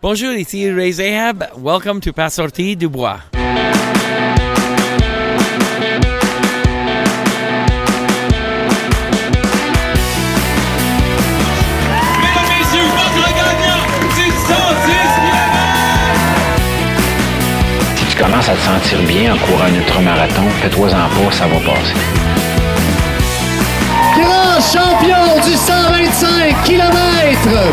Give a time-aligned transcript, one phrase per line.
[0.00, 1.44] Bonjour, ici Ray Zahab.
[1.60, 3.18] Welcome to Pas Sorti du Bois.
[12.20, 13.82] Mesdames, messieurs, votre gagnant,
[14.14, 14.38] c'est 110
[17.96, 21.58] Si tu commences à te sentir bien en courant un ultramarathon, fais-toi-en pas, ça va
[21.58, 21.94] passer.
[24.14, 27.72] Grand champion du 125 km.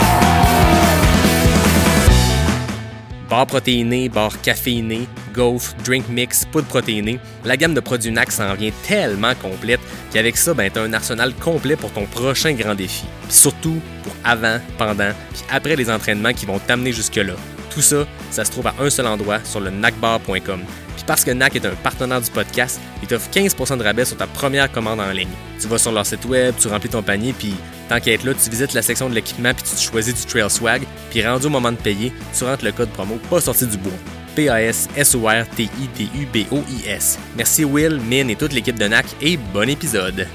[3.29, 8.53] Bar protéiné, bar caféiné, gaufre, drink mix, poudre protéinée, la gamme de produits NAC s'en
[8.53, 9.79] vient tellement complète
[10.13, 13.05] qu'avec ça, ben, t'as un arsenal complet pour ton prochain grand défi.
[13.29, 17.33] Surtout pour avant, pendant, puis après les entraînements qui vont t'amener jusque-là.
[17.75, 20.61] Tout ça, ça se trouve à un seul endroit sur le nacbar.com.
[20.95, 24.15] Puis parce que NAC est un partenaire du podcast, il t'offre 15% de rabais sur
[24.15, 25.27] ta première commande en ligne.
[25.59, 27.53] Tu vas sur leur site web, tu remplis ton panier, puis
[27.89, 30.49] tant qu'à être là, tu visites la section de l'équipement puis tu choisis du Trail
[30.49, 33.77] Swag, puis rendu au moment de payer, tu rentres le code promo pas sorti du
[33.77, 33.91] bois.
[34.35, 37.19] P-A-S-S-O-R-T-I-D-U-B-O-I-S.
[37.35, 40.29] Merci Will, Min et toute l'équipe de NAC et bon épisode.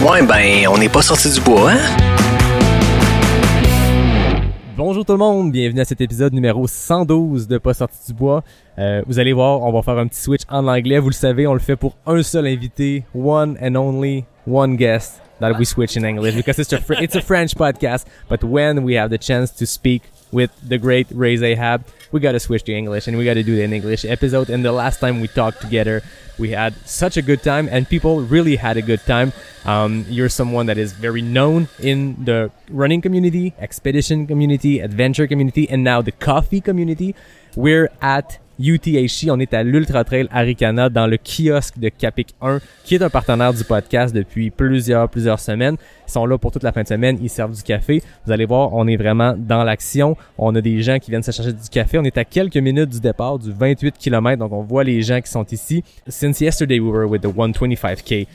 [0.00, 1.80] Ouais, ben, on n'est pas sorti du bois, hein?
[4.76, 8.42] Bonjour tout le monde, bienvenue à cet épisode numéro 112 de Pas sorti du bois.
[8.76, 10.98] Euh, vous allez voir, on va faire un petit switch en anglais.
[10.98, 15.22] Vous le savez, on le fait pour un seul invité, one and only one guest
[15.38, 18.06] that we switch in English because it's a it's a French podcast.
[18.28, 20.02] But when we have the chance to speak
[20.34, 23.72] with the great Ray Zahab, we gotta switch to English and we gotta do an
[23.72, 24.50] English episode.
[24.50, 26.02] And the last time we talked together,
[26.38, 29.32] we had such a good time and people really had a good time.
[29.64, 35.70] Um, you're someone that is very known in the running community, expedition community, adventure community,
[35.70, 37.14] and now the coffee community.
[37.54, 42.60] We're at UTHC, on est à l'Ultra Trail Aricana dans le kiosque de Capic 1,
[42.84, 45.76] qui est un partenaire du podcast depuis plusieurs, plusieurs semaines.
[46.06, 48.02] Ils sont là pour toute la fin de semaine, ils servent du café.
[48.26, 50.16] Vous allez voir, on est vraiment dans l'action.
[50.38, 51.98] On a des gens qui viennent se chercher du café.
[51.98, 55.20] On est à quelques minutes du départ du 28 km, donc on voit les gens
[55.20, 55.82] qui sont ici.
[56.06, 58.26] Since yesterday we were with the 125k.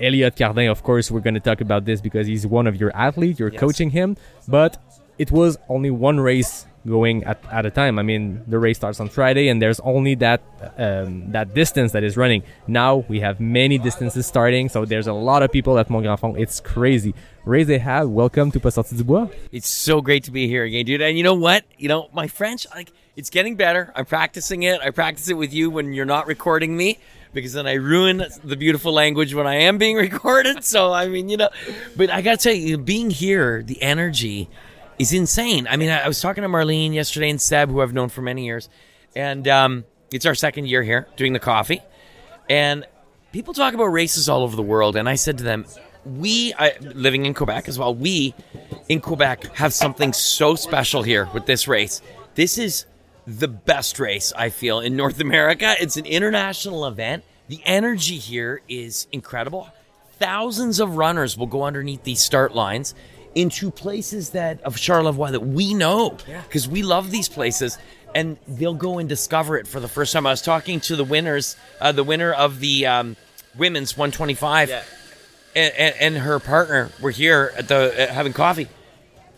[0.00, 2.90] Elliot Cardin, of course, we're going to talk about this because he's one of your
[2.94, 3.38] athletes.
[3.38, 4.16] You're coaching him,
[4.48, 4.76] but
[5.18, 7.98] it was only one race going at, at a time.
[7.98, 10.42] I mean, the race starts on Friday, and there's only that
[10.76, 12.42] um, that distance that is running.
[12.66, 16.36] Now we have many distances starting, so there's a lot of people at Mont Grand.
[16.38, 17.14] It's crazy.
[17.44, 19.28] Ray Zahab, welcome to Pas Sorti du Bois.
[19.52, 21.02] It's so great to be here again, dude.
[21.02, 21.64] And you know what?
[21.76, 23.92] You know, my French, like, it's getting better.
[23.94, 24.80] I'm practicing it.
[24.80, 26.98] I practice it with you when you're not recording me
[27.34, 30.64] because then I ruin the beautiful language when I am being recorded.
[30.64, 31.50] So, I mean, you know,
[31.96, 34.48] but I got to tell you, being here, the energy
[34.98, 35.66] is insane.
[35.68, 38.22] I mean, I, I was talking to Marlene yesterday and Seb, who I've known for
[38.22, 38.68] many years,
[39.14, 41.80] and um, it's our second year here doing the coffee.
[42.48, 42.86] And
[43.32, 45.66] people talk about races all over the world, and I said to them,
[46.04, 48.34] we, I, living in Quebec as well, we
[48.88, 52.02] in Quebec have something so special here with this race.
[52.34, 52.84] This is
[53.26, 55.74] the best race, I feel, in North America.
[55.80, 57.24] It's an international event.
[57.48, 59.70] The energy here is incredible.
[60.18, 62.94] Thousands of runners will go underneath these start lines
[63.34, 66.16] into places that of Charlevoix that we know
[66.48, 67.78] because we love these places
[68.14, 70.26] and they'll go and discover it for the first time.
[70.26, 73.16] I was talking to the winners, uh, the winner of the um,
[73.56, 74.70] women's 125
[75.56, 78.68] and, and, and her partner were here at the uh, having coffee.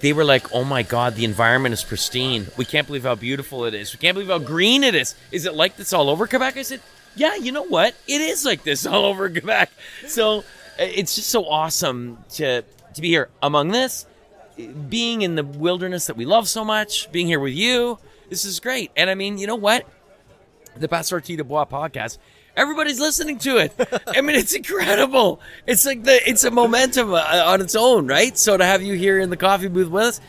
[0.01, 2.49] They were like, "Oh my god, the environment is pristine.
[2.57, 3.95] We can't believe how beautiful it is.
[3.95, 5.15] We can't believe how green it is.
[5.33, 6.81] Is it like this all over Quebec?" I said,
[7.15, 7.95] "Yeah, you know what?
[8.07, 9.71] It is like this all over Quebec."
[10.07, 10.43] So uh,
[10.78, 12.63] it's just so awesome to
[12.97, 14.07] to be here among this,
[14.89, 17.99] being in the wilderness that we love so much, being here with you.
[18.29, 18.91] This is great.
[18.97, 19.87] And I mean, you know what?
[20.77, 22.19] The Pas Sorti de Bois podcast.
[22.57, 23.73] Everybody's listening to it.
[24.07, 25.41] I mean, it's incredible.
[25.67, 28.37] It's like the it's a momentum uh, on its own, right?
[28.37, 30.21] So to have you here in the coffee booth with us,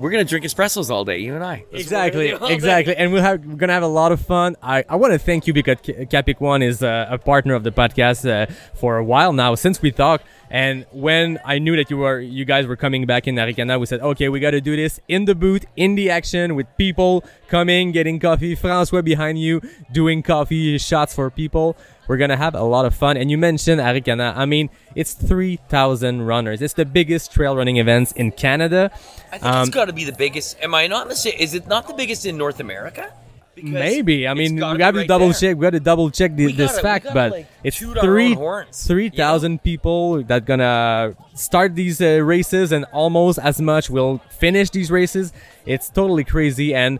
[0.00, 1.56] we're gonna drink espressos all day, you and I.
[1.56, 2.54] That's what we're Exactly, gonna do all day.
[2.54, 4.56] exactly, and we'll have, we're gonna have a lot of fun.
[4.62, 7.62] I, I want to thank you because K- Capic One is uh, a partner of
[7.62, 10.24] the podcast uh, for a while now since we talked.
[10.52, 13.86] And when I knew that you were, you guys were coming back in Harricana, we
[13.86, 17.22] said, okay, we got to do this in the booth, in the action, with people
[17.46, 18.56] coming, getting coffee.
[18.56, 19.60] François behind you,
[19.92, 21.76] doing coffee shots for people.
[22.10, 23.16] We're gonna have a lot of fun.
[23.16, 24.36] And you mentioned Harricana.
[24.36, 26.60] I mean, it's three thousand runners.
[26.60, 28.90] It's the biggest trail running events in Canada.
[29.30, 30.56] I think Um, it's got to be the biggest.
[30.60, 31.38] Am I not mistaken?
[31.38, 33.12] Is it not the biggest in North America?
[33.54, 34.26] Because Maybe.
[34.26, 35.34] I mean, we got to right double there.
[35.50, 35.56] check.
[35.56, 38.36] We got to double check the, this gotta- fact, but like, it's three
[38.72, 44.70] three thousand people that gonna start these uh, races, and almost as much will finish
[44.70, 45.32] these races.
[45.64, 46.98] It's totally crazy, and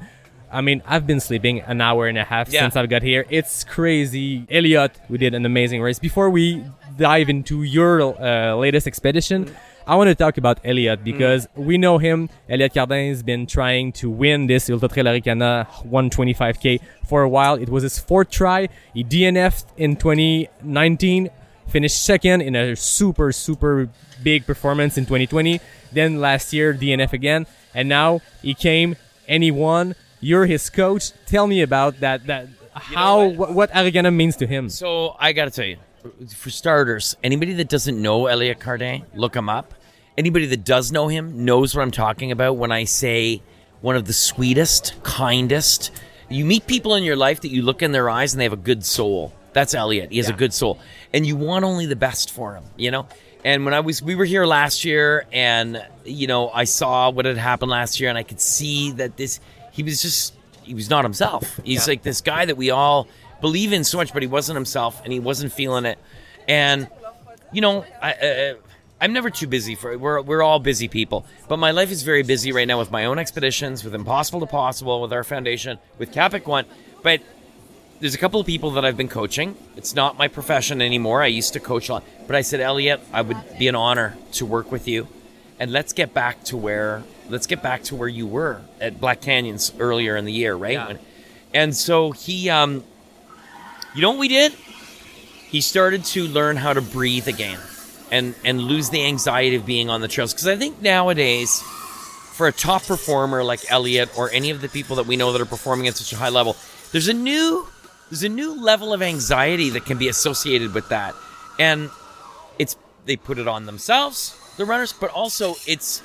[0.53, 2.63] I mean, I've been sleeping an hour and a half Yeah.
[2.63, 3.25] since I've got here.
[3.31, 4.47] It's crazy.
[4.51, 5.99] Elliot, we did an amazing race.
[5.99, 6.65] Before we
[6.97, 9.55] dive into your uh, latest expedition.
[9.87, 12.29] I want to talk about Elliot because we know him.
[12.49, 17.55] Elliot Cardin's been trying to win this Ultra Trail Harricana 125k for a while.
[17.55, 18.69] It was his fourth try.
[18.95, 21.31] He DNF'd in 2019,
[21.69, 23.89] finished second in a super, super
[24.23, 25.61] big performance in 2020.
[25.93, 27.47] Then last year, DNF again.
[27.75, 28.97] And now he came
[29.27, 29.95] and he won.
[30.21, 31.13] You're his coach.
[31.27, 33.55] Tell me about that, that, how, what?
[33.55, 34.69] what, means to him.
[34.69, 35.79] So I got to tell you,
[36.35, 39.75] for starters, anybody that doesn't know Elliot Cardin, look him up.
[40.19, 43.43] Anybody that does know him knows what I'm talking about when I say
[43.81, 45.91] one of the sweetest, kindest.
[46.29, 48.53] You meet people in your life that you look in their eyes and they have
[48.53, 49.33] a good soul.
[49.53, 50.11] That's Elliot.
[50.13, 50.79] He has a good soul,
[51.13, 52.65] and you want only the best for him.
[52.77, 53.07] You know.
[53.45, 57.25] And when I was, we were here last year, and you know, I saw what
[57.25, 59.41] had happened last year, and I could see that this,
[59.81, 61.59] he was just, he was not himself.
[61.65, 63.09] He's like this guy that we all
[63.41, 65.99] believe in so much, but he wasn't himself, and he wasn't feeling it.
[66.47, 66.87] And
[67.51, 68.55] you know, I, uh,
[69.01, 69.93] I'm never too busy for.
[69.93, 70.01] it.
[70.01, 73.07] We're we're all busy people, but my life is very busy right now with my
[73.07, 76.67] own expeditions, with Impossible to Possible, with our foundation, with Capic One.
[77.03, 77.23] But
[78.01, 79.57] there's a couple of people that I've been coaching.
[79.79, 81.23] It's not my profession anymore.
[81.23, 84.19] I used to coach a lot, but I said, Elliot, I would be an honor
[84.33, 85.09] to work with you,
[85.59, 89.21] and let's get back to where let's get back to where you were at Black
[89.21, 90.73] Canyons earlier in the year, right?
[90.73, 90.97] Yeah.
[91.55, 92.85] And so he, um,
[93.95, 94.53] you know what we did?
[94.53, 97.59] He started to learn how to breathe again,
[98.13, 100.33] and and lose the anxiety of being on the trails.
[100.33, 101.61] Because I think nowadays,
[102.35, 105.41] for a top performer like Elliot or any of the people that we know that
[105.41, 106.57] are performing at such a high level,
[106.93, 107.67] there's a new
[108.11, 111.17] there's a new level of anxiety that can be associated with that,
[111.59, 111.91] and
[112.59, 116.01] it's they put it on themselves, the runners, but also it's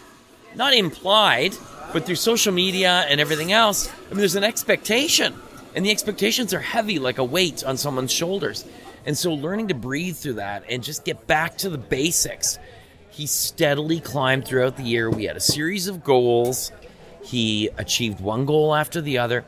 [0.56, 1.56] not implied,
[1.94, 3.90] but through social media and everything else.
[3.90, 5.34] I mean, there's an expectation,
[5.76, 8.66] and the expectations are heavy, like a weight on someone's shoulders.
[9.06, 12.58] And so, learning to breathe through that and just get back to the basics.
[13.12, 15.10] He steadily climbed throughout the year.
[15.10, 16.72] We had a series of goals.
[17.24, 19.46] He achieved one goal after the other.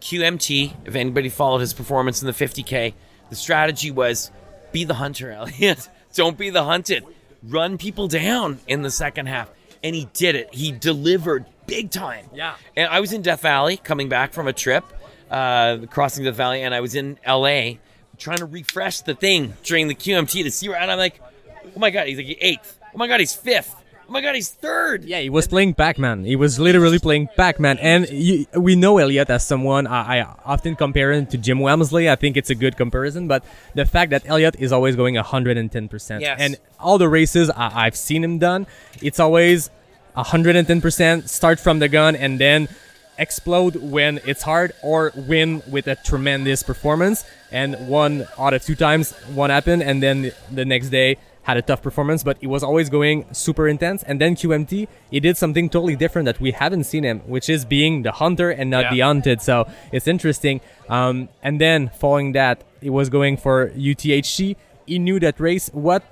[0.00, 2.92] QMT, if anybody followed his performance in the 50K,
[3.30, 4.30] the strategy was
[4.72, 5.88] be the hunter, Elliot.
[6.14, 7.04] Don't be the hunted.
[7.42, 9.50] Run people down in the second half.
[9.84, 10.52] And he did it.
[10.52, 12.26] He delivered big time.
[12.34, 12.56] Yeah.
[12.76, 14.84] And I was in Death Valley coming back from a trip,
[15.30, 17.74] uh, crossing the Valley, and I was in LA
[18.18, 21.20] trying to refresh the thing during the QMT to see where, and I'm like,
[21.64, 22.78] oh my God, he's like eighth.
[22.94, 23.74] Oh my God, he's fifth.
[24.06, 25.04] Oh my God, he's third.
[25.04, 26.24] Yeah, he was playing Pac-Man.
[26.24, 30.76] He was literally playing Pac-Man, and you, we know Elliot as someone I, I often
[30.76, 32.10] compare him to Jim Walmsley.
[32.10, 35.88] I think it's a good comparison, but the fact that Elliot is always going 110
[35.88, 36.38] percent, Yes.
[36.38, 38.66] and all the races I, I've seen him done,
[39.00, 39.70] it's always
[40.12, 41.30] 110 percent.
[41.30, 42.68] Start from the gun and then
[43.16, 47.24] explode when it's hard, or win with a tremendous performance.
[47.50, 51.62] And one out of two times, one happened, and then the next day had a
[51.62, 54.02] tough performance, but it was always going super intense.
[54.02, 57.64] And then QMT, he did something totally different that we haven't seen him, which is
[57.64, 58.90] being the hunter and not Yeah.
[58.94, 59.40] the hunted.
[59.42, 60.60] So it's interesting.
[60.88, 64.56] Um, and then following that, he was going for UTHC.
[64.86, 65.70] He knew that race.
[65.72, 66.02] What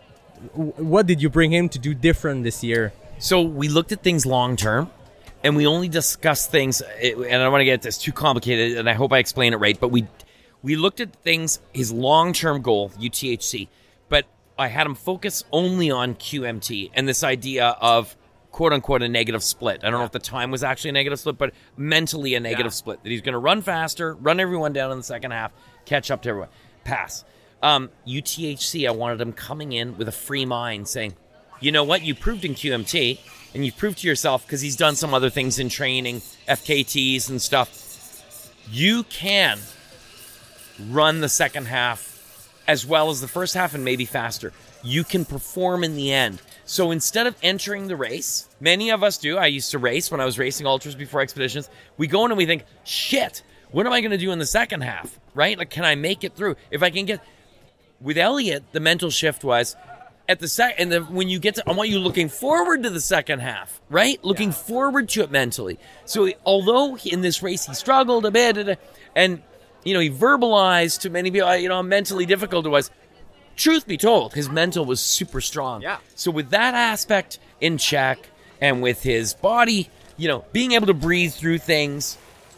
[0.76, 2.92] what did you bring him to do different this year?
[3.18, 4.90] So we looked at things long term,
[5.44, 6.80] and we only discussed things.
[6.80, 9.56] And I don't want to get this too complicated, and I hope I explain it
[9.56, 9.78] right.
[9.78, 10.06] But we
[10.62, 13.68] we looked at things his long term goal, UTHC,
[14.58, 18.16] I had him focus only on QMT and this idea of
[18.50, 19.80] quote unquote a negative split.
[19.82, 22.74] I don't know if the time was actually a negative split, but mentally a negative
[22.74, 23.02] split.
[23.02, 25.52] That he's going to run faster, run everyone down in the second half,
[25.86, 26.50] catch up to everyone,
[26.84, 27.24] pass.
[27.62, 31.14] Um, UTHC, I wanted him coming in with a free mind, saying,
[31.60, 32.02] you know what?
[32.02, 33.20] You proved in QMT,
[33.54, 37.40] and you proved to yourself because he's done some other things in training, FKTs and
[37.40, 38.52] stuff.
[38.68, 39.60] You can
[40.88, 42.11] run the second half
[42.66, 44.52] as well as the first half and maybe faster.
[44.82, 46.40] You can perform in the end.
[46.64, 49.36] So instead of entering the race, many of us do.
[49.38, 51.68] I used to race when I was racing ultras before expeditions.
[51.96, 54.46] We go in and we think, shit, what am I going to do in the
[54.46, 55.18] second half?
[55.34, 55.58] Right?
[55.58, 56.56] Like, can I make it through?
[56.70, 57.20] If I can get
[58.00, 59.76] with Elliot, the mental shift was
[60.28, 63.00] at the sec and when you get to I want you looking forward to the
[63.00, 64.22] second half, right?
[64.24, 65.78] Looking forward to it mentally.
[66.04, 68.78] So although in this race he struggled a bit
[69.16, 69.42] and
[69.84, 72.90] you know he verbalized to many people, uh, you know, how mentally difficult it was.
[73.54, 75.82] Truth be told, his mental was super strong.
[75.82, 75.98] Yeah.
[76.14, 78.18] So with that aspect in check
[78.60, 82.16] and with his body, you know, being able to breathe through things,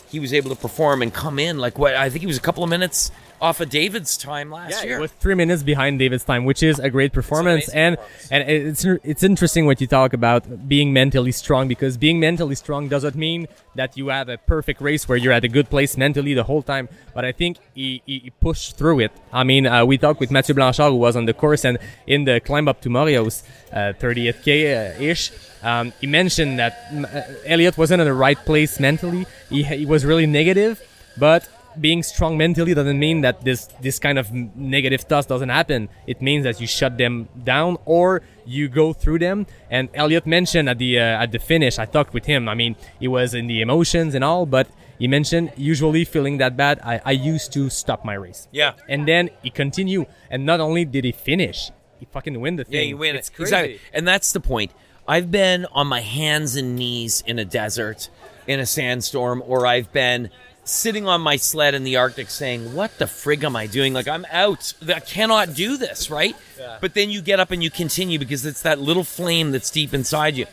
[0.09, 2.41] he was able to perform and come in like what I think he was a
[2.41, 3.11] couple of minutes
[3.45, 4.99] off of David's time last year.
[4.99, 7.65] With three minutes behind David's time, which is a great performance.
[7.69, 8.31] amazing And performance.
[8.31, 10.43] and it's it's interesting what you talk about
[10.75, 13.41] being mentally strong because being mentally strong doesn't mean
[13.81, 16.63] that you have a perfect race where you're at a good place mentally the whole
[16.63, 16.89] time.
[17.17, 19.13] But I think he, he, he pushed through it.
[19.33, 22.25] I mean, uh, we talked with Mathieu Blanchard who was on the course and in
[22.25, 24.49] the climb up to Morios, uh, 30th k
[25.11, 25.31] ish.
[25.63, 27.21] Um, he mentioned that uh,
[27.53, 29.27] Elliot wasn't in the right place mentally.
[29.51, 30.83] He, he was really negative,
[31.17, 31.49] but
[31.81, 35.89] being strong mentally doesn't mean that this this kind of negative stuff doesn't happen.
[36.07, 39.47] It means that you shut them down or you go through them.
[39.71, 42.49] And Elliot mentioned at the uh, at the finish, I talked with him.
[42.49, 46.57] I mean, he was in the emotions and all, but he mentioned usually feeling that
[46.57, 48.49] bad, I, I used to stop my race.
[48.53, 48.75] Yeah.
[48.89, 52.75] And then he continued, and not only did he finish, he fucking win the thing.
[52.75, 53.35] Yeah, you win it's it.
[53.35, 53.55] crazy.
[53.55, 53.81] Exactly.
[53.93, 54.73] And that's the point.
[55.07, 58.09] I've been on my hands and knees in a desert,
[58.47, 60.31] in a sandstorm, or I've been
[60.65, 63.93] sitting on my sled in the Arctic saying, What the frig am I doing?
[63.93, 64.73] Like, I'm out.
[64.87, 66.35] I cannot do this, right?
[66.81, 69.95] But then you get up and you continue because it's that little flame that's deep
[69.95, 70.47] inside you.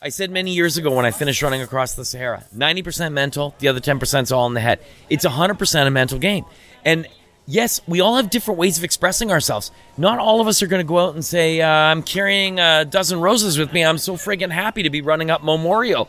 [0.00, 3.66] I said many years ago when I finished running across the Sahara 90% mental, the
[3.66, 4.78] other 10% is all in the head.
[5.10, 6.44] It's 100% a mental game.
[6.84, 7.08] And
[7.46, 9.72] yes, we all have different ways of expressing ourselves.
[9.96, 12.84] Not all of us are going to go out and say, uh, I'm carrying a
[12.84, 13.84] dozen roses with me.
[13.84, 16.08] I'm so friggin' happy to be running up Memorial.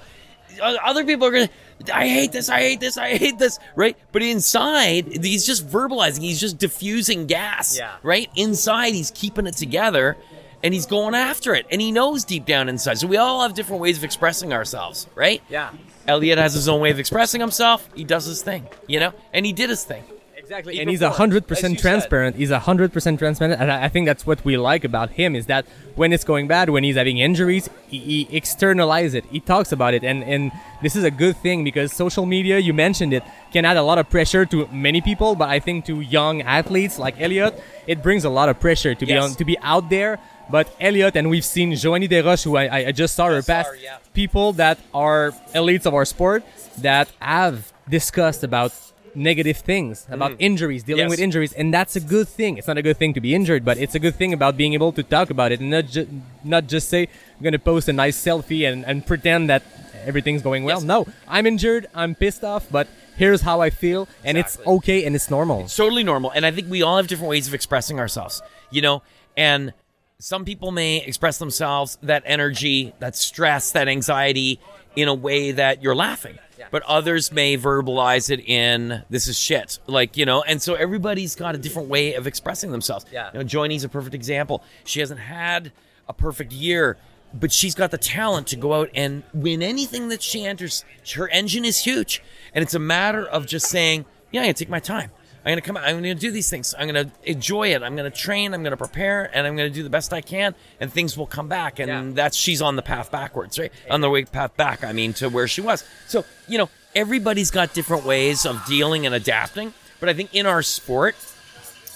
[0.62, 1.50] Other people are going
[1.86, 3.98] to, I hate this, I hate this, I hate this, right?
[4.12, 7.96] But inside, he's just verbalizing, he's just diffusing gas, Yeah.
[8.04, 8.30] right?
[8.36, 10.18] Inside, he's keeping it together
[10.64, 11.66] and he's going after it.
[11.72, 12.98] And he knows deep down inside.
[13.00, 15.42] So we all have different ways of expressing ourselves, right?
[15.50, 15.72] Yeah.
[16.08, 17.88] Elliot has his own way of expressing himself.
[17.96, 19.14] He does his thing, you know?
[19.34, 20.04] And he did his thing.
[20.50, 20.80] Exactly.
[20.80, 21.90] And he's a hundred percent you said.
[21.90, 22.36] transparent.
[22.36, 25.36] He's a hundred percent transparent, and I I think that's what we like about him
[25.36, 25.64] is that
[25.94, 29.26] when it's going bad, when he's having injuries, he, he externalizes it.
[29.26, 30.52] He talks about it, and and
[30.82, 33.22] this is a good thing because social media, you mentioned it,
[33.54, 36.98] can add a lot of pressure to many people, but I think to young athletes
[36.98, 37.54] like Elliot,
[37.86, 40.18] it brings a lot of pressure to be on to be out there.
[40.50, 43.98] But Elliot, and we've seen Joanie Desroches, who I, I- just saw her pass, yeah.
[44.16, 46.42] people that are elites of our sport
[46.82, 48.74] that have discussed about
[49.16, 50.42] negative things, about mm-hmm.
[50.42, 51.10] injuries, dealing Yes.
[51.10, 52.58] with injuries, and that's a good thing.
[52.58, 54.74] It's not a good thing to be injured, but it's a good thing about being
[54.74, 56.08] able to talk about it and not ju-
[56.44, 59.64] not just say I'm gonna post a nice selfie and, and pretend that
[60.06, 60.78] everything's going well.
[60.78, 60.84] Yes.
[60.86, 62.88] No, I'm injured, I'm pissed off, but
[63.18, 65.62] here's how I feel, and it's okay and it's normal.
[65.62, 66.32] It's totally normal.
[66.32, 69.04] And I think we all have different ways of expressing ourselves, you know?
[69.36, 69.74] And
[70.20, 74.60] some people may express themselves, that energy, that stress, that anxiety
[74.96, 76.38] in a way that you're laughing.
[76.72, 79.80] But others may verbalize it in this is shit.
[79.88, 83.06] Like, you know, and so everybody's got a different way of expressing themselves.
[83.12, 83.30] Yeah.
[83.34, 83.44] You know,
[83.84, 84.64] a perfect example.
[84.84, 85.72] She hasn't had
[86.08, 86.98] a perfect year,
[87.34, 90.84] but she's got the talent to go out and win anything that she enters.
[91.16, 92.22] Her engine is huge.
[92.54, 95.12] And it's a matter of just saying, yeah, I'm to take my time.
[95.46, 95.84] I'm going to come out.
[95.86, 96.76] I'm going to do these things.
[96.78, 97.82] I'm going to enjoy it.
[97.82, 98.54] I'm going to train.
[98.54, 101.18] I'm going to prepare and I'm going to do the best I can and things
[101.18, 101.80] will come back.
[101.80, 102.10] And Yeah.
[102.14, 103.72] that's, she's on the path backwards, right?
[103.90, 105.84] On the way path back, I mean, to where she was.
[106.08, 109.74] So, you know, everybody's got different ways of dealing and adapting.
[110.02, 111.16] But I think in our sport,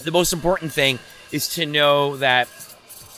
[0.03, 0.99] the most important thing
[1.31, 2.47] is to know that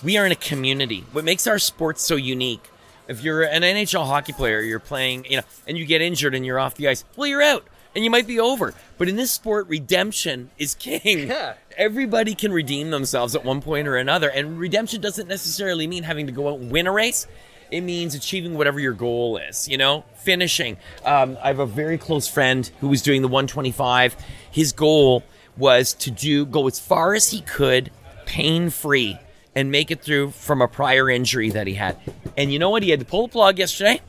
[0.03, 1.03] we are in a community.
[1.11, 2.67] What makes our sport so unique,
[3.07, 6.45] if you're an NHL hockey player, you're playing, you know, and you get injured and
[6.45, 7.63] you're off the ice, well, you're out
[7.95, 8.73] and you might be over.
[8.97, 11.29] But in this sport, redemption is king.
[11.29, 11.55] Yeah.
[11.77, 14.29] Everybody can redeem themselves at one point or another.
[14.29, 17.25] And redemption doesn't necessarily mean having to go out and win a race.
[17.71, 20.77] It means achieving whatever your goal is, you know, finishing.
[21.03, 24.15] Um, I have a very close friend who was doing the 125.
[24.51, 25.23] His goal
[25.57, 27.91] was to do go as far as he could,
[28.25, 29.17] pain free,
[29.55, 31.97] and make it through from a prior injury that he had.
[32.37, 32.83] And you know what?
[32.83, 34.01] He had to pull the plug yesterday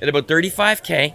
[0.00, 1.14] at about 35k.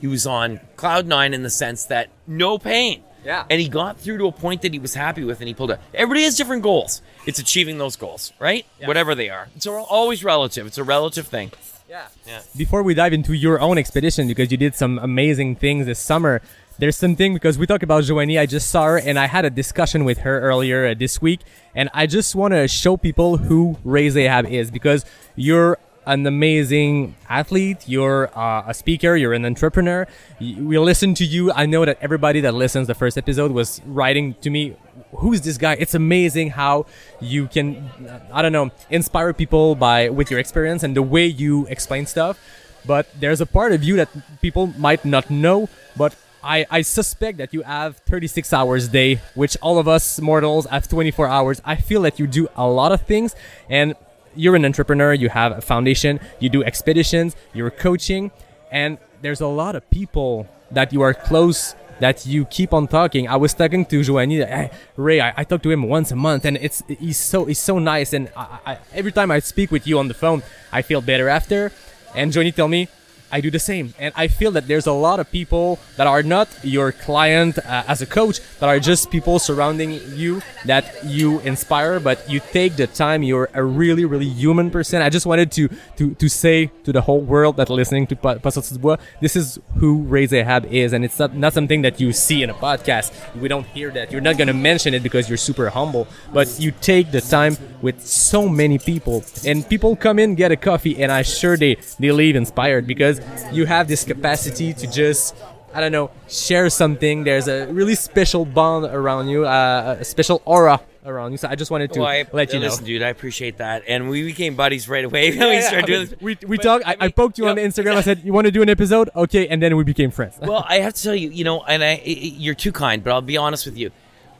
[0.00, 3.02] He was on cloud nine in the sense that no pain.
[3.24, 3.44] Yeah.
[3.50, 5.72] And he got through to a point that he was happy with and he pulled
[5.72, 5.80] out.
[5.92, 7.02] Everybody has different goals.
[7.26, 8.64] It's achieving those goals, right?
[8.82, 9.48] Whatever they are.
[9.56, 10.66] It's always relative.
[10.66, 11.52] It's a relative thing.
[11.88, 12.06] Yeah.
[12.26, 12.40] yeah.
[12.56, 16.40] Before we dive into your own expedition, because you did some amazing things this summer,
[16.78, 18.38] there's something because we talk about Joanie.
[18.38, 21.40] I just saw her and I had a discussion with her earlier uh, this week,
[21.74, 25.04] and I just want to show people who Ray Zahab is because
[25.36, 27.88] you're an amazing athlete.
[27.88, 29.16] You're uh, a speaker.
[29.16, 30.06] You're an entrepreneur.
[30.40, 31.52] We listen to you.
[31.52, 34.76] I know that everybody that listens the first episode was writing to me,
[35.16, 36.86] "Who's this guy?" It's amazing how
[37.20, 37.90] you can,
[38.32, 42.38] I don't know, inspire people by with your experience and the way you explain stuff.
[42.86, 44.08] But there's a part of you that
[44.40, 49.56] people might not know, but I, I suspect that you have 36 hours day, which
[49.60, 51.60] all of us mortals have 24 hours.
[51.64, 53.34] I feel that you do a lot of things
[53.68, 53.94] and
[54.34, 58.30] you're an entrepreneur, you have a foundation, you do expeditions, you're coaching,
[58.70, 63.28] and there's a lot of people that you are close that you keep on talking.
[63.28, 66.44] I was talking to Joanie, hey, Ray, I, I talk to him once a month,
[66.44, 68.12] and it's he's so he's so nice.
[68.12, 71.28] And I, I, every time I speak with you on the phone, I feel better
[71.28, 71.72] after.
[72.14, 72.88] And Joanie tell me,
[73.32, 73.94] I do the same.
[73.98, 77.84] And I feel that there's a lot of people that are not your client uh,
[77.86, 82.76] as a coach, that are just people surrounding you that you inspire, but you take
[82.76, 83.22] the time.
[83.22, 85.02] You're a really, really human person.
[85.02, 88.38] I just wanted to, to, to say to the whole world that listening to Pa-
[88.38, 90.92] Pas Sorti du Bois, this is who Ray Zahab is.
[90.92, 93.12] And it's not, not something that you see in a podcast.
[93.40, 94.12] We don't hear that.
[94.12, 97.56] You're not going to mention it because you're super humble, but you take the time
[97.82, 101.76] with so many people and people come in, get a coffee, and I'm sure they,
[101.98, 103.19] they leave inspired because
[103.52, 105.34] you have this capacity to just
[105.74, 107.24] I don't know share something.
[107.24, 111.38] There's a really special bond around you, uh, a special aura around you.
[111.38, 112.66] So I just wanted to Well, I, let you know.
[112.66, 115.84] listen, dude, I appreciate that, and we became buddies right away when we Yeah, started
[115.84, 116.20] I doing mean, this.
[116.20, 116.86] we we But, talked.
[116.86, 117.94] I, I mean, poked you on the Instagram.
[117.94, 120.34] I said, "You want to do an episode?" Okay, and then we became friends.
[120.40, 123.12] well, I have to tell you, you know, and I, I- you're too kind, but
[123.12, 123.90] I'll be honest with you.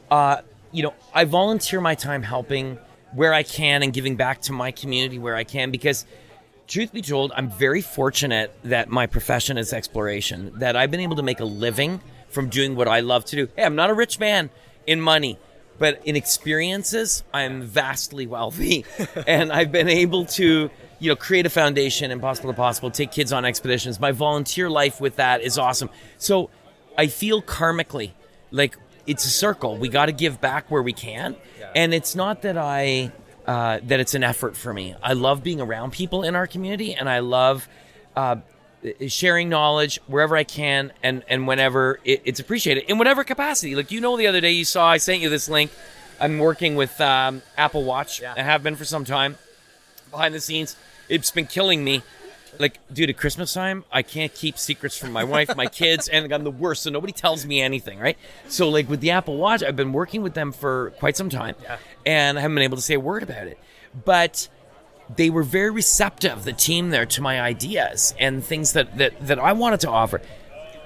[0.09, 0.41] Uh,
[0.73, 2.77] you know, I volunteer my time helping
[3.13, 6.05] where I can and giving back to my community where I can because
[6.71, 11.17] truth be told, I'm very fortunate that my profession is exploration, that I've been able
[11.17, 11.99] to make a living
[12.29, 13.49] from doing what I love to do.
[13.57, 14.49] Hey, I'm not a rich man
[14.87, 15.37] in money,
[15.77, 18.85] but in experiences, I'm vastly wealthy.
[19.27, 23.33] and I've been able to, you know, create a foundation, impossible to possible, take kids
[23.33, 23.99] on expeditions.
[23.99, 25.89] My volunteer life with that is awesome.
[26.17, 26.49] So
[26.97, 28.11] I feel karmically
[28.49, 29.77] like it's a circle.
[29.77, 31.35] We got to give back where we can.
[31.75, 33.11] And it's not that I
[33.45, 34.95] uh, that it's an effort for me.
[35.01, 37.67] I love being around people in our community, and I love
[38.15, 38.37] uh,
[39.07, 43.75] sharing knowledge wherever I can and and whenever it, it's appreciated in whatever capacity.
[43.75, 45.71] Like you know, the other day you saw I sent you this link.
[46.19, 48.21] I'm working with um, Apple Watch.
[48.23, 49.37] I have been for some time
[50.11, 50.75] behind the scenes.
[51.09, 52.03] It's been killing me.
[52.59, 56.31] Like, dude, at Christmas time, I can't keep secrets from my wife, my kids, and
[56.33, 58.17] I'm the worst, so nobody tells me anything, right?
[58.49, 61.55] So, like, with the Apple Watch, I've been working with them for quite some time,
[62.05, 63.59] and I haven't been able to say a word about it.
[64.05, 64.47] But
[65.15, 69.39] they were very receptive, the team there, to my ideas and things that, that, that
[69.39, 70.21] I wanted to offer.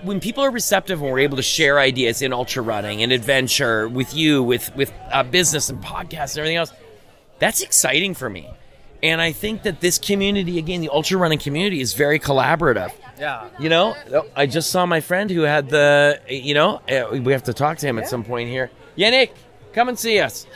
[0.03, 3.87] When people are receptive and we're able to share ideas in ultra running and adventure
[3.87, 6.73] with you, with, with uh, business and podcasts and everything else,
[7.39, 8.49] that's exciting for me.
[9.03, 12.91] And I think that this community, again, the ultra running community, is very collaborative.
[13.19, 13.47] Yeah.
[13.59, 13.95] You know,
[14.35, 17.77] I just saw my friend who had the, you know, uh, we have to talk
[17.79, 18.71] to him at some point here.
[18.97, 19.31] Yannick,
[19.73, 20.47] come and see us.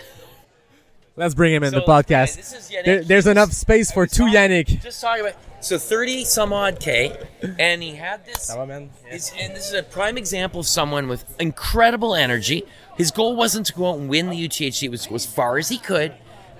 [1.19, 2.37] Let's bring him in So, the podcast.
[2.37, 2.85] this is Yannick.
[2.85, 4.81] There- there's enough space for two Yannick.
[4.81, 7.11] Just talking about so thirty some odd k,
[7.59, 8.49] and he had this.
[8.49, 8.89] va, man?
[9.11, 12.63] is- and this is a prime example of someone with incredible energy.
[12.97, 15.57] His goal wasn't to go out and win the UTHC; it was go as far
[15.57, 16.13] as he could,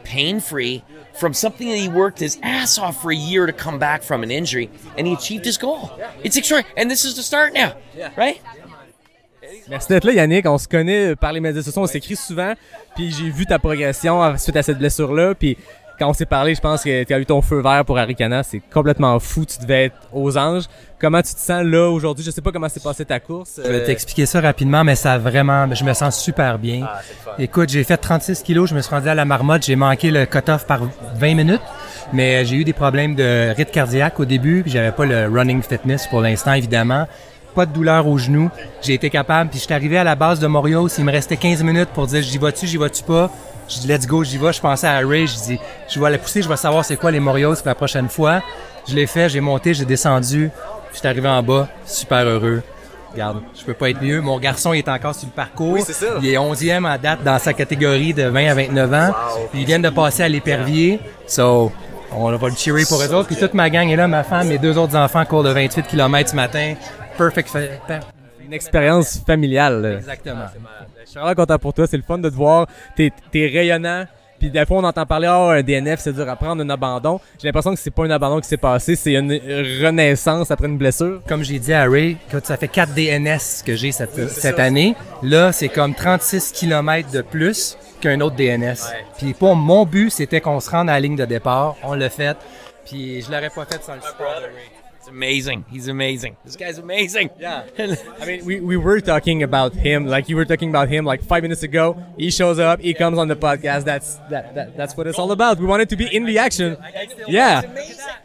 [0.04, 0.84] pain free,
[1.18, 4.24] from something that he worked his ass off for a year to come back from
[4.24, 5.90] an injury, and he achieved his goal.
[6.22, 7.78] It's extraordinary, and this is the start now,
[8.18, 8.42] right?
[9.70, 10.46] Merci d'être là, Yannick.
[10.48, 12.54] On se connaît par les médias sociaux, on s'écrit souvent.
[12.96, 15.34] Puis j'ai vu ta progression suite à cette blessure-là.
[15.36, 15.58] Puis
[16.00, 18.42] quand on s'est parlé, je pense que tu as eu ton feu vert pour Arikana.
[18.44, 19.46] C'est complètement fou.
[19.46, 20.64] Tu devais être aux anges.
[21.00, 22.24] Comment tu te sens là aujourd'hui?
[22.24, 23.60] Je sais pas comment s'est passée ta course.
[23.64, 26.88] Je vais Euh, t'expliquer ça rapidement, mais ça a vraiment, je me sens super bien.
[27.38, 30.26] Écoute, j'ai fait 36 kilos, je me suis rendu à la marmotte, j'ai manqué le
[30.26, 30.82] cut-off par
[31.16, 31.62] 20 minutes,
[32.14, 35.62] mais j'ai eu des problèmes de rythme cardiaque au début, puis j'avais pas le running
[35.62, 37.08] fitness pour l'instant, évidemment.
[37.56, 38.50] Pas de douleur au genou.
[38.82, 41.38] J'ai été capable, puis je suis arrivé à la base de Morios, il me restait
[41.38, 43.30] 15 minutes pour dire j'y vas-tu, j'y vas-tu pas?
[43.68, 44.54] Je dis let's go, j'y vais.
[44.54, 45.60] Je pensais à Ray, je dis
[45.90, 48.42] je vais la pousser, je vais savoir c'est quoi les Morios pour la prochaine fois.
[48.88, 52.62] Je l'ai fait, j'ai monté, j'ai descendu, puis je suis arrivé en bas, super heureux.
[53.12, 54.22] Regarde, je peux pas être mieux.
[54.22, 55.74] Mon garçon, il est encore sur le parcours.
[55.74, 56.06] Oui, c'est ça.
[56.22, 59.12] Il est 11e à date dans sa catégorie de 20 à 29 ans.
[59.52, 61.00] Puis ils viennent de passer à l'épervier.
[61.26, 61.72] So,
[62.12, 63.28] on va le cheerer pour eux autres.
[63.28, 65.88] Puis toute ma gang est là, ma femme, mes deux autres enfants courent de 28
[65.88, 66.76] km ce matin.
[67.20, 67.50] Perfect.
[68.44, 69.82] une expérience familiale.
[69.82, 69.94] là.
[69.98, 70.46] Exactement.
[71.04, 71.86] Je suis vraiment content pour toi.
[71.88, 72.68] C'est le fun de te voir.
[72.96, 74.06] T'es, t'es rayonnant.
[74.40, 77.20] Puis des fois, on entend parler, ah, un DNF, c'est dur à prendre, un abandon.
[77.42, 79.34] J'ai l'impression que c'est pas un abandon qui s'est passé, c'est une
[79.84, 81.22] renaissance après une blessure.
[81.28, 84.96] Comme j'ai dit à Ray, écoute, ça fait 4 DNS que j'ai cette, cette année.
[85.24, 88.78] Là, c'est comme 36 km de plus qu'un autre DNS.
[89.18, 91.76] Puis pour mon but, c'était qu'on se rende à la ligne de départ.
[91.84, 92.38] On l'a fait.
[92.86, 94.79] Puis je l'aurais pas fait sans le support de Ray.
[95.10, 95.66] It's amazing.
[95.72, 96.38] He's amazing.
[96.46, 97.32] This guy's amazing.
[97.40, 97.64] Yeah.
[98.22, 101.24] I mean, we, we were talking about him, like you were talking about him like
[101.24, 101.98] five minutes ago.
[102.16, 103.86] He shows up, he comes on the podcast.
[103.86, 105.58] That's that, that that's what it's all about.
[105.60, 106.78] We wanted to be in the action.
[107.28, 107.64] Yeah.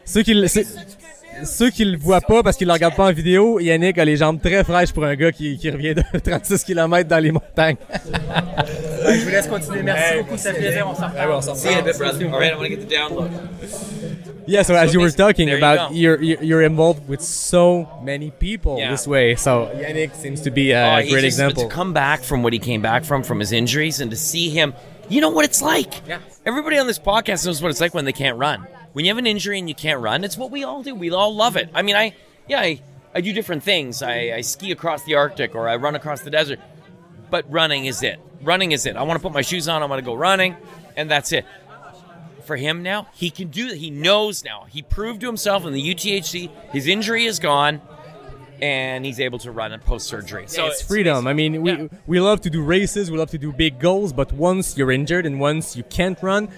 [0.04, 0.64] Ceux qui le- ceux,
[1.44, 4.18] ceux qui le voient pas parce qu'ils le regardent pas en vidéo, Yannick a les
[4.18, 7.76] jambes très fraîches pour un gars qui, qui revient de 36 km dans les montagnes.
[9.08, 9.82] Je vous laisse continuer.
[9.82, 10.86] Merci beaucoup, ça fait plaisir.
[10.86, 11.42] On s'en reparle.
[11.56, 12.26] See you in a bit, brother.
[12.26, 13.30] All right, I want to get the download.
[14.46, 18.30] Yeah, so as you were talking you about, you're, you're you're involved with so many
[18.30, 18.90] people Yeah.
[18.90, 19.36] this way.
[19.36, 21.62] So Yannick seems to be a oh, he great just- example.
[21.64, 24.50] To come back from what he came back from, from his injuries, and to see
[24.50, 24.74] him,
[25.08, 26.06] you know what it's like.
[26.06, 26.18] Yeah.
[26.46, 28.66] Everybody on this podcast knows what it's like when they can't run.
[28.92, 30.94] When you have an injury and you can't run, it's what we all do.
[30.94, 31.68] We all love it.
[31.74, 32.14] I mean, I,
[32.46, 32.80] yeah, I,
[33.14, 34.02] I do different things.
[34.02, 36.60] I, I ski across the Arctic or I run across the desert,
[37.30, 38.20] but running is it.
[38.42, 38.96] Running is it.
[38.96, 39.82] I want to put my shoes on.
[39.82, 40.54] I want to go running,
[40.96, 41.44] and that's it.
[42.44, 43.78] For him now, he can do that.
[43.78, 44.66] He knows now.
[44.68, 46.50] He proved to himself in the UTHC.
[46.72, 47.80] His injury is gone,
[48.60, 50.44] and he's able to run it post surgery.
[50.46, 51.26] So it's freedom.
[51.26, 51.86] I mean, we Yeah.
[52.06, 55.26] we love to do races, we love to do big goals, but once you're injured
[55.26, 56.48] and once you can't run,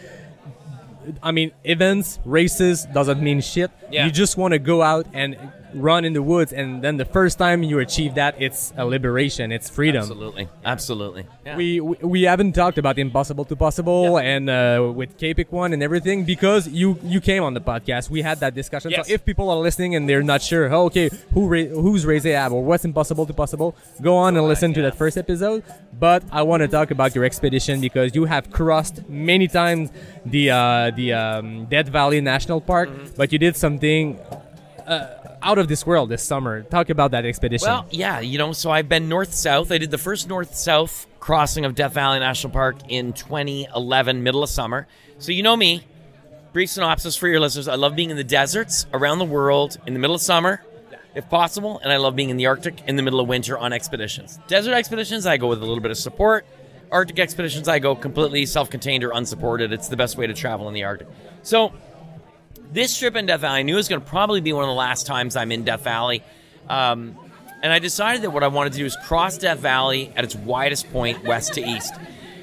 [1.22, 3.70] I mean, events, races doesn't mean shit.
[3.92, 4.06] Yeah.
[4.06, 5.36] You just want to go out and
[5.76, 9.52] run in the woods, and then the first time you achieve that, it's a liberation,
[9.52, 10.00] it's freedom.
[10.02, 11.26] Absolutely, absolutely.
[11.44, 11.56] Yeah.
[11.56, 15.82] We, we we haven't talked about impossible to possible and uh, with Capic one and
[15.82, 18.10] everything because you you came on the podcast.
[18.10, 18.90] We had that discussion.
[18.90, 19.06] Yes.
[19.06, 22.18] So if people are listening and they're not sure, oh, okay, who ra- who's Ray
[22.20, 25.62] Zahab or what's impossible to possible, go on and listen to that first episode.
[25.98, 29.90] But I want to talk about your expedition because you have crossed many times
[30.24, 33.16] the uh, the um, Death Valley National Park, Mm-hmm.
[33.16, 34.18] but you did something.
[34.86, 36.62] Uh, out of this world this summer.
[36.62, 37.66] Talk about that expedition.
[37.66, 39.72] Well, yeah, you know, so I've been north south.
[39.72, 44.42] I did the first north south crossing of Death Valley National Park in 2011, middle
[44.42, 44.86] of summer.
[45.18, 45.84] So you know me.
[46.52, 47.68] Brief synopsis for your listeners.
[47.68, 50.62] I love being in the deserts around the world in the middle of summer,
[51.14, 53.72] if possible, and I love being in the Arctic in the middle of winter on
[53.72, 54.38] expeditions.
[54.46, 56.46] Desert expeditions, I go with a little bit of support.
[56.90, 59.72] Arctic expeditions, I go completely self-contained or unsupported.
[59.72, 61.08] It's the best way to travel in the Arctic.
[61.42, 61.72] So
[62.72, 64.68] this trip in Death Valley, I knew it was going to probably be one of
[64.68, 66.22] the last times I'm in Death Valley.
[66.68, 67.16] Um,
[67.62, 70.34] and I decided that what I wanted to do is cross Death Valley at its
[70.34, 71.94] widest point, west to east.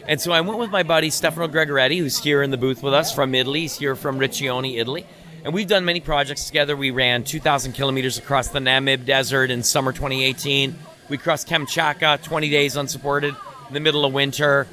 [0.07, 2.93] And so I went with my buddy Stefano Gregoretti, who's here in the booth with
[2.93, 3.61] us from Italy.
[3.61, 5.05] He's here from Riccione, Italy.
[5.45, 6.75] And we've done many projects together.
[6.75, 10.75] We ran 2,000 kilometers across the Namib Desert in summer 2018.
[11.09, 13.35] We crossed Kamchatka 20 days unsupported
[13.67, 14.67] in the middle of winter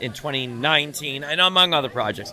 [0.00, 2.32] in 2019, and among other projects.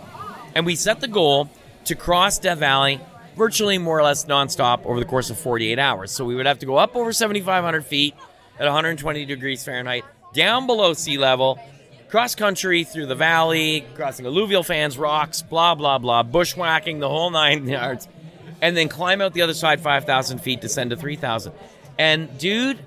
[0.56, 1.50] And we set the goal
[1.86, 3.00] to cross Death Valley
[3.36, 6.12] virtually more or less nonstop over the course of 48 hours.
[6.12, 8.16] So we would have to go up over 7,500 feet
[8.60, 11.60] at 120 degrees Fahrenheit, down below sea level,
[12.10, 17.32] cross country through the valley, crossing alluvial fans, rocks, blah, blah, blah, bushwhacking the whole
[17.32, 18.08] nine yards,
[18.62, 21.54] and then climb out the other side 5,000 feet, descend to 3,000.
[21.98, 22.80] And dude,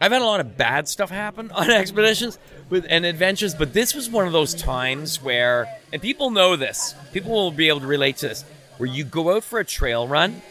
[0.00, 3.94] I've had a lot of bad stuff happen on expeditions with and adventures, but this
[3.94, 7.86] was one of those times where, and people know this, people will be able to
[7.86, 8.44] relate to this,
[8.78, 10.42] where you go out for a trail run,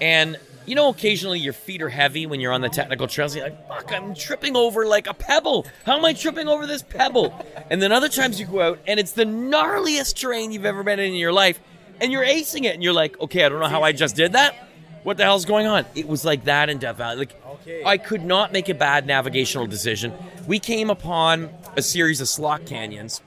[0.00, 3.34] and you know, occasionally your feet are heavy when you're on the technical trails.
[3.34, 5.66] You're like, fuck, I'm tripping over like a pebble.
[5.86, 7.34] How am I tripping over this pebble?
[7.70, 11.00] And then other times you go out and it's the gnarliest terrain you've ever been
[11.00, 11.58] in in your life,
[12.02, 14.32] and you're acing it, and you're like, okay, I don't know how I just did
[14.32, 14.67] that.
[15.02, 15.84] What the hell's going on?
[15.94, 17.16] It was like that in Death Valley.
[17.16, 17.42] Like,
[17.84, 20.12] I could not make a bad navigational decision.
[20.46, 23.22] We came upon a series of slot canyons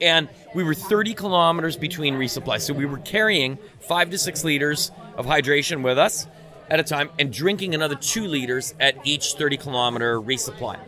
[0.00, 2.60] and we were 30 kilometers between resupply.
[2.60, 6.26] So we were carrying five to six liters of hydration with us
[6.68, 10.78] at a time and drinking another two liters at each 30 kilometer resupply.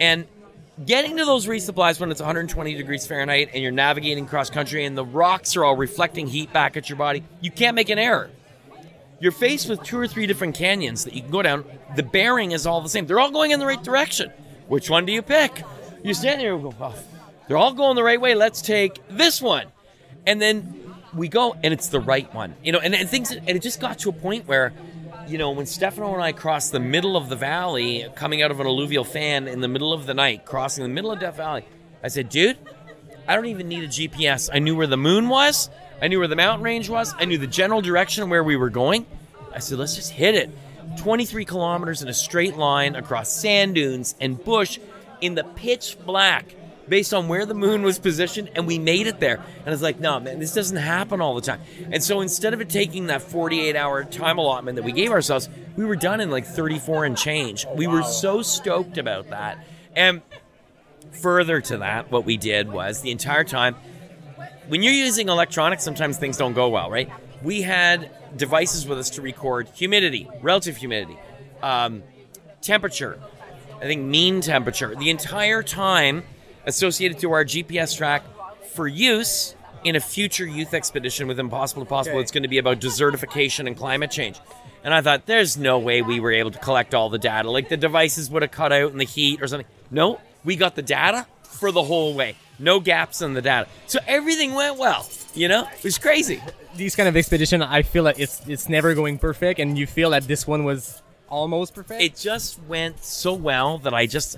[0.00, 0.26] And
[0.86, 4.96] getting to those resupplies when it's 120 degrees Fahrenheit and you're navigating cross country and
[4.96, 8.30] the rocks are all reflecting heat back at your body, you can't make an error.
[9.20, 11.64] You're faced with two or three different canyons that you can go down.
[11.96, 13.06] The bearing is all the same.
[13.06, 14.30] They're all going in the right direction.
[14.68, 15.62] Which one do you pick?
[16.04, 16.94] You stand there and go, oh,
[17.48, 18.34] they're all going the right way.
[18.34, 19.66] Let's take this one.
[20.26, 22.54] And then we go, and it's the right one.
[22.62, 24.72] You know, and, and things, and it just got to a point where,
[25.26, 28.60] you know, when Stefano and I crossed the middle of the valley, coming out of
[28.60, 31.64] an alluvial fan in the middle of the night, crossing the middle of Death Valley,
[32.04, 32.58] I said, dude,
[33.26, 34.48] I don't even need a GPS.
[34.52, 35.70] I knew where the moon was.
[36.00, 37.14] I knew where the mountain range was.
[37.18, 39.06] I knew the general direction where we were going.
[39.54, 40.50] I said, let's just hit it.
[40.98, 44.78] 23 kilometers in a straight line across sand dunes and bush
[45.20, 46.54] in the pitch black
[46.88, 49.36] based on where the moon was positioned, and we made it there.
[49.36, 51.60] And I was like, no, man, this doesn't happen all the time.
[51.90, 55.48] And so instead of it taking that 48 hour time allotment that we gave ourselves,
[55.76, 57.66] we were done in like 34 and change.
[57.74, 59.64] We were so stoked about that.
[59.94, 60.22] And
[61.12, 63.76] further to that, what we did was the entire time,
[64.68, 67.10] when you're using electronics, sometimes things don't go well, right?
[67.42, 71.18] We had devices with us to record humidity, relative humidity,
[71.62, 72.02] um,
[72.60, 73.18] temperature,
[73.76, 76.24] I think mean temperature, the entire time
[76.66, 78.22] associated to our GPS track
[78.72, 79.54] for use
[79.84, 82.20] in a future youth expedition with Impossible to Possible.
[82.20, 84.38] It's going to be about desertification and climate change.
[84.84, 87.50] And I thought, there's no way we were able to collect all the data.
[87.50, 89.66] Like the devices would have cut out in the heat or something.
[89.90, 92.36] No, we got the data for the whole way.
[92.58, 93.68] No gaps in the data.
[93.86, 95.08] So everything went well.
[95.34, 96.42] You know, it was crazy.
[96.76, 100.10] These kind of expedition, I feel that it's it's never going perfect, and you feel
[100.10, 102.02] that this one was almost perfect.
[102.02, 104.36] It just went so well that I just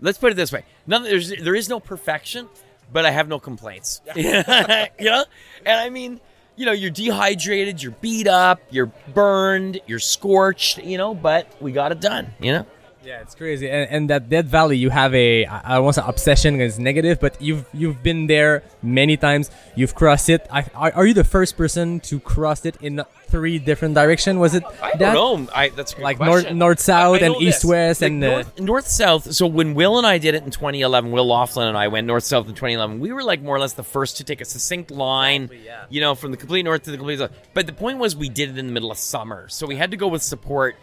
[0.00, 2.48] let's put it this way: none, there's there is no perfection,
[2.92, 4.00] but I have no complaints.
[4.16, 5.24] you know,
[5.64, 6.20] and I mean,
[6.56, 11.72] you know, you're dehydrated, you're beat up, you're burned, you're scorched, you know, but we
[11.72, 12.34] got it done.
[12.40, 12.66] You know.
[13.04, 13.68] Yeah, it's crazy.
[13.70, 17.40] And, and that Dead Valley, you have a I won't say obsession is negative, but
[17.40, 19.50] you've you've been there many times.
[19.76, 20.46] You've crossed it.
[20.50, 24.38] I, are, are you the first person to cross it in three different direction?
[24.38, 25.12] Was it I that?
[25.14, 25.52] don't know.
[25.54, 26.56] I, that's Like question.
[26.58, 27.64] north- north, south, I- I and east, this.
[27.64, 29.32] west, Like and, uh, north, north south.
[29.34, 32.24] So when Will and I did it in 2011, Will Laughlin and I went north
[32.24, 33.00] south in 2011.
[33.00, 35.50] We were like more or less the first to take a succinct line,
[35.90, 37.32] you know, from the complete north to the complete south.
[37.52, 39.90] But the point was, we did it in the middle of summer, so we had
[39.90, 40.76] to go with support.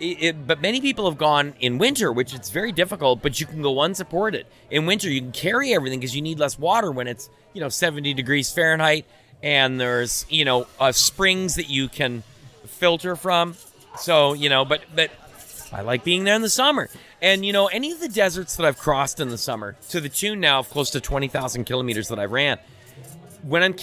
[0.00, 3.20] It, but many people have gone in winter, which it's very difficult.
[3.20, 5.10] But you can go unsupported in winter.
[5.10, 8.50] You can carry everything because you need less water when it's you know 70 degrees
[8.50, 9.04] Fahrenheit,
[9.42, 12.22] and there's you know uh, springs that you can
[12.64, 13.54] filter from.
[13.98, 15.10] So you know, but but
[15.72, 16.88] I like being there in the summer.
[17.20, 20.08] And you know, any of the deserts that I've crossed in the summer, to the
[20.08, 22.58] tune now of close to twenty thousand kilometers that I ran.
[23.42, 23.74] When I'm,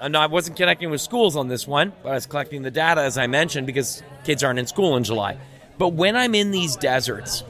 [0.00, 3.00] I'm I wasn't connecting with schools on this one, but I was collecting the data
[3.00, 5.36] as I mentioned because kids aren't in school in July.
[5.78, 7.44] But when I'm in these deserts,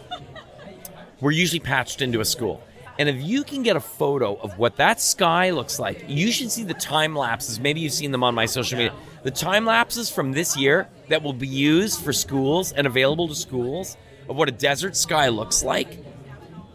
[1.20, 2.62] we're usually patched into a school.
[2.98, 6.50] And if you can get a photo of what that sky looks like, you should
[6.50, 7.58] see the time lapses.
[7.58, 8.94] Maybe you've seen them on my social media.
[9.24, 13.34] The time lapses from this year that will be used for schools and available to
[13.34, 13.96] schools
[14.28, 15.98] of what a desert sky looks like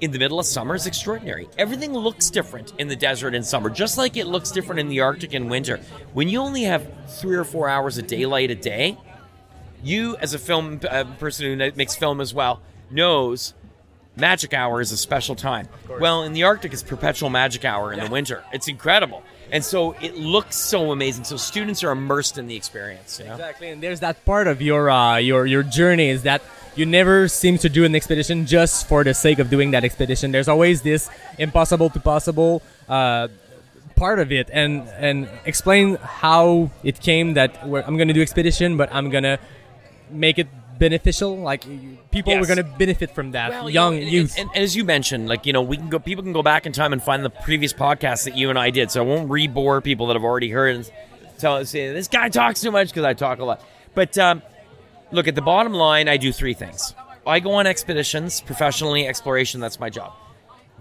[0.01, 1.47] in the middle of summer is extraordinary.
[1.57, 5.01] Everything looks different in the desert in summer, just like it looks different in the
[5.01, 5.79] Arctic in winter.
[6.13, 8.97] When you only have three or four hours of daylight a day,
[9.83, 13.53] you, as a film uh, person who makes film as well, knows
[14.15, 15.67] magic hour is a special time.
[15.99, 18.43] Well, in the Arctic, it's perpetual magic hour in the winter.
[18.51, 21.23] It's incredible, and so it looks so amazing.
[21.23, 23.19] So students are immersed in the experience.
[23.19, 23.33] You know?
[23.33, 26.41] Exactly, and there's that part of your uh, your your journey is that
[26.75, 30.31] you never seem to do an expedition just for the sake of doing that expedition.
[30.31, 33.27] There's always this impossible to possible uh,
[33.95, 38.77] part of it, and and explain how it came that we're, I'm gonna do expedition,
[38.77, 39.39] but I'm gonna
[40.11, 40.47] make it
[40.79, 41.37] beneficial.
[41.37, 41.63] Like
[42.11, 42.41] people Yes.
[42.41, 43.51] were gonna benefit from that.
[43.51, 44.35] Well, you Young know, youth.
[44.37, 45.99] And, and as you mentioned, like you know, we can go.
[45.99, 48.69] People can go back in time and find the previous podcasts that you and I
[48.69, 48.91] did.
[48.91, 50.91] So I won't re-bore people that have already heard and
[51.37, 53.61] tell say this guy talks too much because I talk a lot.
[53.93, 54.41] But um,
[55.11, 56.07] look at the bottom line.
[56.07, 56.93] I do three things.
[57.27, 59.59] I go on expeditions professionally, exploration.
[59.59, 60.13] That's my job.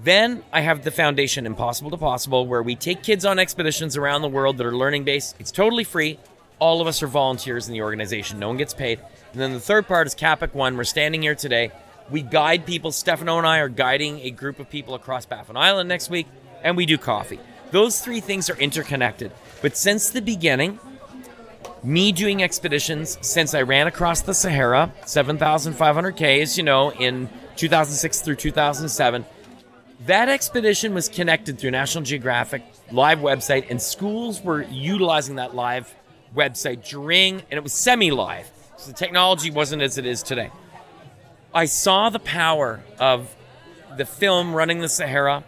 [0.03, 4.23] Then I have the foundation, Impossible to Possible, where we take kids on expeditions around
[4.23, 5.35] the world that are learning based.
[5.41, 6.21] It's totally free.
[6.61, 8.39] All of us are volunteers in the organization.
[8.39, 9.01] No one gets paid.
[9.33, 10.77] And then the third part is Capic One.
[10.77, 11.71] We're standing here today.
[12.11, 12.93] We guide people.
[12.93, 16.27] Stefano and I are guiding a group of people across Baffin Island next week,
[16.63, 17.39] and we do coffee.
[17.71, 19.31] Those three things are interconnected.
[19.61, 20.79] But since the beginning,
[21.83, 28.23] me doing expeditions since I ran across the Sahara, 7,500 Ks, you know, in 2006
[28.23, 29.25] through 2007.
[30.07, 35.95] That expedition was connected through National Geographic live website, and schools were utilizing that live
[36.35, 38.51] website during, and it was semi live.
[38.79, 40.51] So the technology wasn't as it is today.
[41.53, 43.35] I saw the power of
[43.97, 45.43] the film Running the Sahara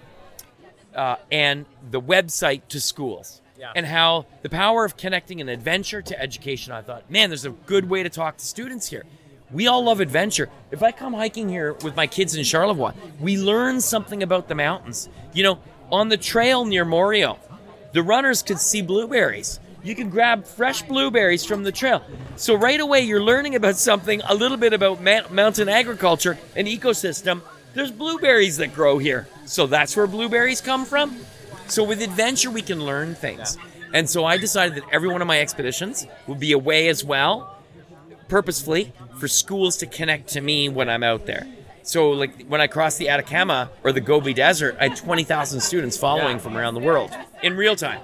[0.97, 3.41] uh, and the website to schools.
[3.77, 6.73] And how the power of connecting an adventure to education.
[6.73, 9.05] I thought, man, there's a good way to talk to students here.
[9.53, 10.49] We all love adventure.
[10.73, 14.55] If I come hiking here with my kids in Charlevoix, we learn something about the
[14.55, 15.09] mountains.
[15.35, 15.59] You know,
[15.93, 17.39] on the trail near Morio,
[17.93, 19.61] the runners could see blueberries.
[19.83, 22.03] You can grab fresh blueberries from the trail.
[22.37, 26.69] So right away, you're learning about something, a little bit about ma- mountain agriculture and
[26.69, 27.41] ecosystem.
[27.73, 29.27] There's blueberries that grow here.
[29.47, 31.17] So that's where blueberries come from.
[31.69, 33.57] So with adventure, we can learn things.
[33.95, 37.05] And so I decided that every one of my expeditions would be a way as
[37.05, 37.57] well,
[38.29, 41.47] purposefully, for schools to connect to me when I'm out there.
[41.83, 45.97] So, like when I crossed the Atacama or the Gobi Desert, I had 20,000 students
[45.97, 47.11] following from around the world
[47.43, 48.01] in real time.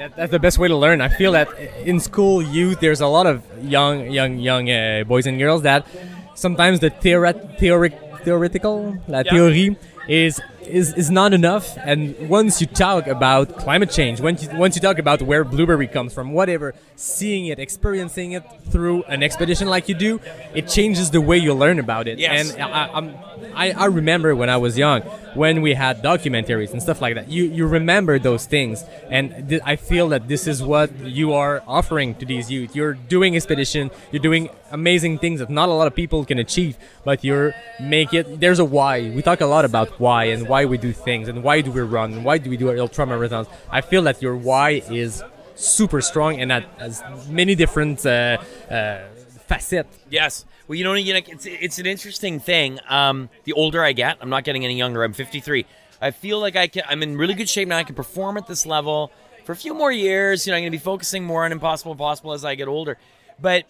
[0.00, 1.02] That, that's the best way to learn.
[1.02, 1.48] I feel that
[1.84, 5.86] in school youth, there's a lot of young, young, young uh, boys and girls that
[6.34, 7.92] sometimes the theoret- theoric,
[8.24, 9.30] theoretical, la Yeah.
[9.30, 9.76] theory
[10.08, 11.76] is is is not enough.
[11.78, 15.86] And once you talk about climate change, once you, once you talk about where blueberry
[15.86, 20.20] comes from, whatever, seeing it, experiencing it through an expedition like you do,
[20.54, 22.18] it changes the way you learn about it.
[22.18, 22.52] Yes.
[22.52, 23.14] And I, I'm,
[23.54, 25.02] I, I remember when I was young,
[25.34, 27.30] when we had documentaries and stuff like that.
[27.30, 32.14] You you remember those things, and I feel that this is what you are offering
[32.16, 32.76] to these youth.
[32.76, 33.90] You're doing expedition.
[34.12, 38.12] You're doing amazing things that not a lot of people can achieve, but you're make
[38.14, 38.40] it.
[38.40, 39.10] There's a why.
[39.10, 41.80] We talk a lot about why and why we do things and why do we
[41.80, 43.48] run and why do we do ultra marathons.
[43.70, 45.22] I feel that your why is
[45.54, 48.38] super strong and that has many different uh,
[48.70, 49.00] uh,
[49.46, 49.98] facets.
[50.08, 50.44] Yes.
[50.66, 52.78] Well, you know, you know, it's it's an interesting thing.
[52.88, 55.02] Um, the older I get, I'm not getting any younger.
[55.02, 55.66] I'm 53.
[56.00, 56.84] I feel like I can.
[56.88, 57.76] I'm in really good shape now.
[57.76, 59.10] I can perform at this level
[59.44, 60.46] for a few more years.
[60.46, 62.96] You know, I'm going to be focusing more on impossible possible as I get older.
[63.40, 63.64] But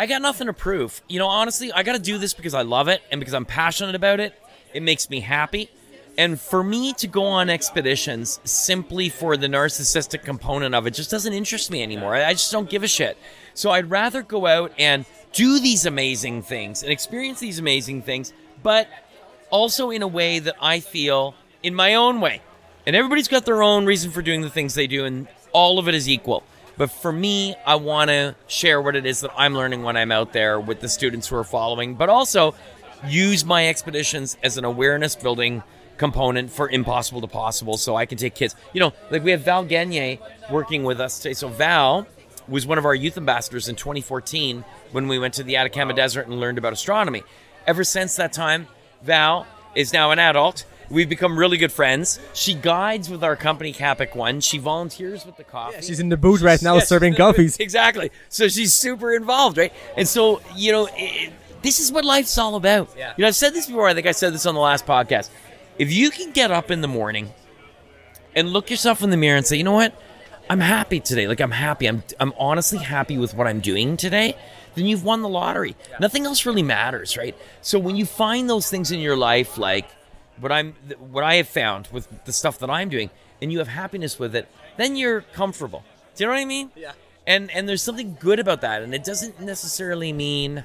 [0.00, 1.02] I got nothing to prove.
[1.10, 3.44] You know, honestly, I got to do this because I love it and because I'm
[3.44, 4.32] passionate about it.
[4.72, 5.68] It makes me happy.
[6.16, 11.10] And for me to go on expeditions simply for the narcissistic component of it just
[11.10, 12.14] doesn't interest me anymore.
[12.14, 13.18] I just don't give a shit.
[13.52, 18.32] So I'd rather go out and do these amazing things and experience these amazing things,
[18.62, 18.88] but
[19.50, 22.40] also in a way that I feel in my own way.
[22.86, 25.88] And everybody's got their own reason for doing the things they do, and all of
[25.88, 26.42] it is equal.
[26.76, 30.12] But for me, I want to share what it is that I'm learning when I'm
[30.12, 32.54] out there with the students who are following, but also
[33.06, 35.62] use my expeditions as an awareness building
[35.96, 38.56] component for impossible to possible so I can take kids.
[38.72, 40.18] You know, like we have Val Gagne
[40.50, 41.34] working with us today.
[41.34, 42.06] So Val
[42.48, 46.26] was one of our youth ambassadors in 2014 when we went to the Atacama Desert
[46.26, 47.22] and learned about astronomy.
[47.66, 48.66] Ever since that time,
[49.02, 50.64] Val is now an adult.
[50.90, 52.18] We've become really good friends.
[52.34, 54.40] She guides with our company Capic One.
[54.40, 55.82] She volunteers with the coffee.
[55.82, 57.36] She's in the booth right now Yeah, serving in the booth.
[57.36, 57.56] coffees.
[57.58, 58.10] Exactly.
[58.28, 59.72] So she's super involved, right?
[59.96, 62.90] And so, you know, it, this is what life's all about.
[62.98, 63.12] Yeah.
[63.16, 63.86] You know, I've said this before.
[63.88, 65.30] I think I said this on the last podcast.
[65.78, 67.32] If you can get up in the morning
[68.34, 69.94] and look yourself in the mirror and say, you know what?
[70.48, 71.28] I'm happy today.
[71.28, 71.86] Like I'm happy.
[71.86, 74.36] I'm I'm honestly happy with what I'm doing today.
[74.74, 75.76] Then you've won the lottery.
[76.00, 77.36] Nothing else really matters, right?
[77.62, 79.88] So when you find those things in your life, like
[80.40, 83.68] what I'm, what I have found with the stuff that I'm doing, and you have
[83.68, 85.84] happiness with it, then you're comfortable.
[86.14, 86.70] Do you know what I mean?
[86.76, 86.92] Yeah.
[87.26, 90.64] And and there's something good about that, and it doesn't necessarily mean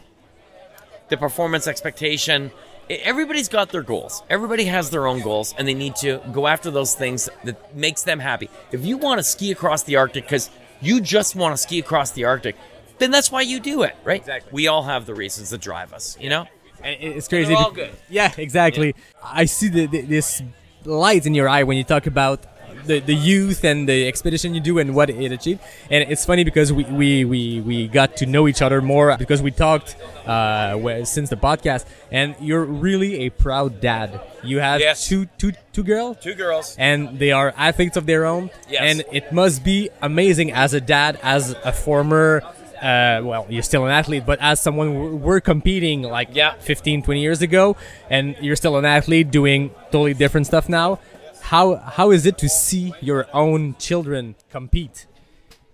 [1.10, 2.52] the performance expectation.
[2.90, 4.24] Everybody's got their goals.
[4.30, 8.04] Everybody has their own goals, and they need to go after those things that makes
[8.04, 8.50] them happy.
[8.72, 10.50] If you want to ski across the Arctic because
[10.82, 12.56] you just want to ski across the Arctic,
[13.00, 14.22] then that's why you do it, right?
[14.22, 14.52] Exactly.
[14.54, 16.48] We all have the reasons that drive us, you know.
[16.86, 17.50] And it's crazy.
[17.50, 17.91] They're all good.
[18.10, 18.93] Yeah, exactly.
[19.24, 20.41] I see the, the, this
[20.86, 22.45] light in your eye when you talk about
[22.86, 25.62] the, the youth and the expedition you do and what it achieved.
[25.89, 29.41] And it's funny because we, we, we, we got to know each other more because
[29.41, 29.95] we talked
[30.28, 31.86] uh, since the podcast.
[32.12, 34.21] And you're really a proud dad.
[34.43, 35.08] You have Yes.
[35.08, 36.17] two, two, two girls?
[36.21, 36.76] Two girls.
[36.78, 38.52] and they are athletes of their own.
[38.69, 38.82] Yes.
[38.84, 42.43] And it must be amazing as a dad, as a former,
[42.82, 46.54] uh, well, you're still an athlete, but as someone who we're competing like Yeah.
[46.60, 47.76] 15, 20 years ago,
[48.10, 51.00] and you're still an athlete doing totally different stuff now.
[51.42, 55.06] How how is it to see your own children compete?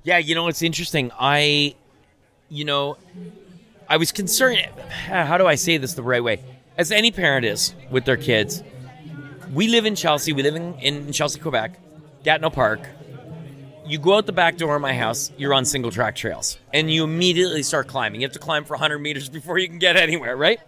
[0.03, 1.11] Yeah, you know it's interesting.
[1.19, 1.75] I,
[2.49, 2.97] you know,
[3.87, 4.57] I was concerned.
[4.89, 6.39] How do I say this the right way?
[6.77, 8.63] As any parent is with their kids,
[9.53, 10.33] we live in Chelsea.
[10.33, 11.79] We live in, in Chelsea, Quebec,
[12.23, 12.81] Gatineau Park.
[13.91, 16.89] You go out the back door of my house, you're on single track trails, and
[16.89, 18.21] you immediately start climbing.
[18.21, 20.61] You have to climb for 100 meters before you can get anywhere, right?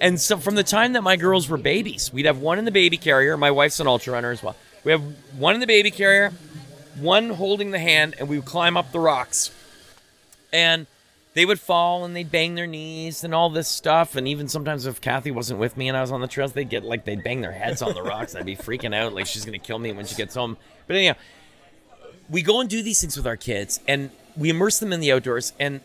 [0.00, 2.72] And so from the time that my girls were babies, we'd have one in the
[2.72, 3.36] baby carrier.
[3.36, 4.56] My wife's an ultra runner as well.
[4.82, 5.02] We have
[5.38, 6.32] one in the baby carrier,
[6.98, 9.52] one holding the hand, and we would climb up the rocks.
[10.52, 10.88] And
[11.34, 14.16] they would fall and they'd bang their knees and all this stuff.
[14.16, 16.68] And even sometimes if Kathy wasn't with me and I was on the trails, they'd
[16.68, 18.34] get like they'd bang their heads on the rocks.
[18.34, 20.56] I'd be freaking out like she's gonna kill me when she gets home.
[20.88, 21.14] But anyhow,
[22.28, 25.12] we go and do these things with our kids and we immerse them in the
[25.12, 25.52] outdoors.
[25.58, 25.80] And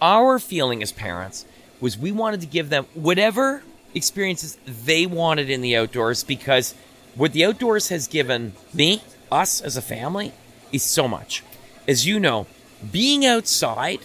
[0.00, 1.44] our feeling as parents
[1.80, 3.62] was we wanted to give them whatever
[3.94, 6.74] experiences they wanted in the outdoors because
[7.14, 10.32] what the outdoors has given me, us as a family,
[10.72, 11.44] is so much.
[11.86, 12.46] As you know,
[12.90, 14.00] being outside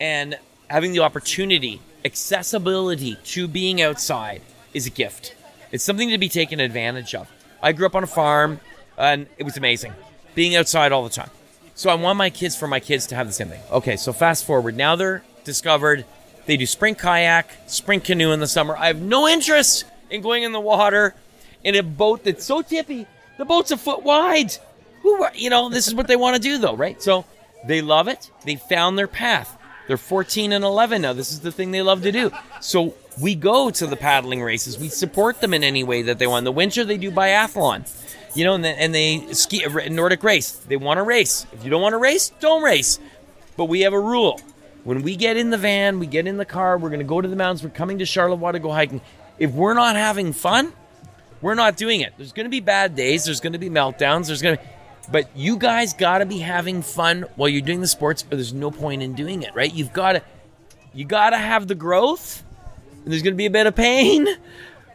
[0.00, 0.38] and
[0.68, 4.40] having the opportunity, accessibility to being outside
[4.72, 5.34] is a gift.
[5.70, 7.30] It's something to be taken advantage of.
[7.62, 8.60] I grew up on a farm
[8.96, 9.92] and it was amazing
[10.34, 11.30] being outside all the time.
[11.74, 13.60] So I want my kids for my kids to have the same thing.
[13.70, 14.76] Okay, so fast forward.
[14.76, 16.04] Now they're discovered.
[16.46, 18.76] They do sprint kayak, sprint canoe in the summer.
[18.76, 21.14] I have no interest in going in the water
[21.64, 23.06] in a boat that's so tippy.
[23.38, 24.52] The boat's a foot wide.
[25.02, 27.02] Who, you know, this is what they want to do though, right?
[27.02, 27.24] So
[27.66, 28.30] they love it.
[28.44, 29.58] They found their path.
[29.86, 31.12] They're 14 and 11 now.
[31.12, 32.30] This is the thing they love to do.
[32.60, 34.78] So we go to the paddling races.
[34.78, 36.38] We support them in any way that they want.
[36.38, 37.86] In the winter, they do biathlon.
[38.34, 40.52] You know, and, they- ski a Nordic race.
[40.52, 41.46] They want to race.
[41.52, 42.98] If you don't want to race, don't race.
[43.56, 44.40] But we have a rule.
[44.82, 47.20] When we get in the van, we get in the car, we're going to go
[47.20, 49.00] to the mountains, we're coming to Charlevoix to go hiking.
[49.38, 50.72] If we're not having fun,
[51.40, 52.12] we're not doing it.
[52.18, 54.68] There's going to be bad days, there's going to be meltdowns, there's going to be
[55.10, 58.52] but you guys got to be having fun while you're doing the sports or there's
[58.52, 59.72] no point in doing it, right?
[59.72, 60.22] You've got to
[60.92, 62.42] you got to have the growth.
[63.02, 64.26] And there's going to be a bit of pain,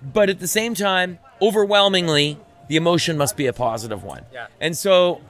[0.02, 2.40] but at the same time, overwhelmingly,
[2.70, 4.26] the emotion must be a positive one.
[4.32, 4.48] Yeah.
[4.62, 5.22] And so,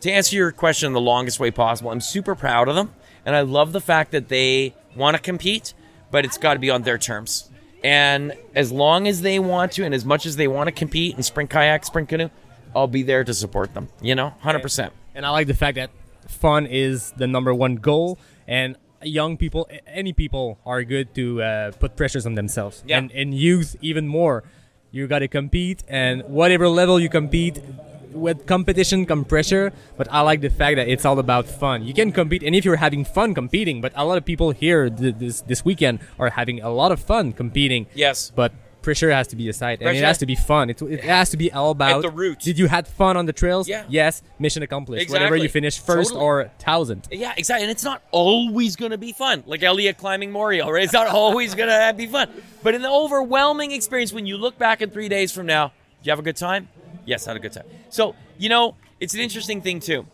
[0.00, 2.94] to answer your question in the longest way possible, I'm super proud of them,
[3.26, 5.74] and I love the fact that they want to compete,
[6.10, 7.50] but it's got to be on their terms.
[7.82, 11.16] And as long as they want to, and as much as they want to compete
[11.16, 12.30] in sprint kayak, sprint canoe,
[12.74, 13.88] I'll be there to support them.
[14.00, 14.92] You know, hundred percent.
[15.14, 15.90] And I like the fact that
[16.28, 21.70] fun is the number one goal, and young people, any people, are good to uh,
[21.72, 22.84] put pressures on themselves.
[22.86, 22.98] Yeah.
[22.98, 24.44] And in youth, even more.
[24.90, 27.60] You got to compete, and whatever level you compete,
[28.12, 29.72] with competition come pressure.
[29.96, 31.86] But I like the fact that it's all about fun.
[31.86, 34.90] You can compete, and if you're having fun competing, but a lot of people here
[34.90, 37.86] th- this this weekend are having a lot of fun competing.
[37.94, 38.32] Yes.
[38.34, 38.52] But
[38.82, 40.70] pressure has to be aside, and it has to be fun.
[40.70, 42.40] It, it has to be all about the root.
[42.40, 43.68] Did you had fun on the trails?
[43.68, 43.84] Yeah.
[43.88, 44.22] Yes.
[44.38, 45.10] Mission accomplished.
[45.10, 46.24] Whatever you finish first Totally.
[46.24, 47.08] or thousand.
[47.10, 47.64] Yeah, exactly.
[47.64, 49.42] And it's not always going to be fun.
[49.46, 50.84] Like Elliot climbing Moriel, right?
[50.84, 52.28] It's not always going to be fun.
[52.62, 55.68] But in the overwhelming experience, when you look back in three days from now,
[55.98, 56.68] did you have a good time?
[57.04, 57.66] Yes, I had a good time.
[57.88, 60.06] So, you know, it's an interesting thing too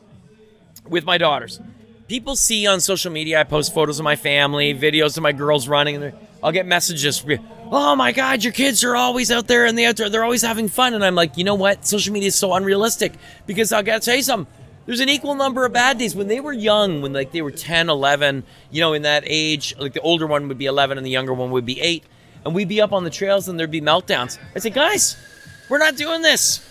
[0.89, 1.61] with my daughters.
[2.09, 5.67] People see on social media, I post photos of my family, videos of my girls
[5.67, 7.25] running, and they're- I'll get messages.
[7.71, 10.09] Oh my God, your kids are always out there in the outdoor.
[10.09, 10.95] They're always having fun.
[10.95, 11.85] And I'm like, you know what?
[11.85, 13.15] Social media is so unrealistic
[13.47, 14.53] because I got to tell you something.
[14.87, 16.15] There's an equal number of bad days.
[16.15, 19.75] When they were young, when like they were 10, 11, you know, in that age,
[19.79, 22.05] like the older one would be 11 and the younger one would be 8.
[22.45, 24.39] And we'd be up on the trails and there'd be meltdowns.
[24.55, 25.17] I say, guys,
[25.69, 26.65] we're not doing this.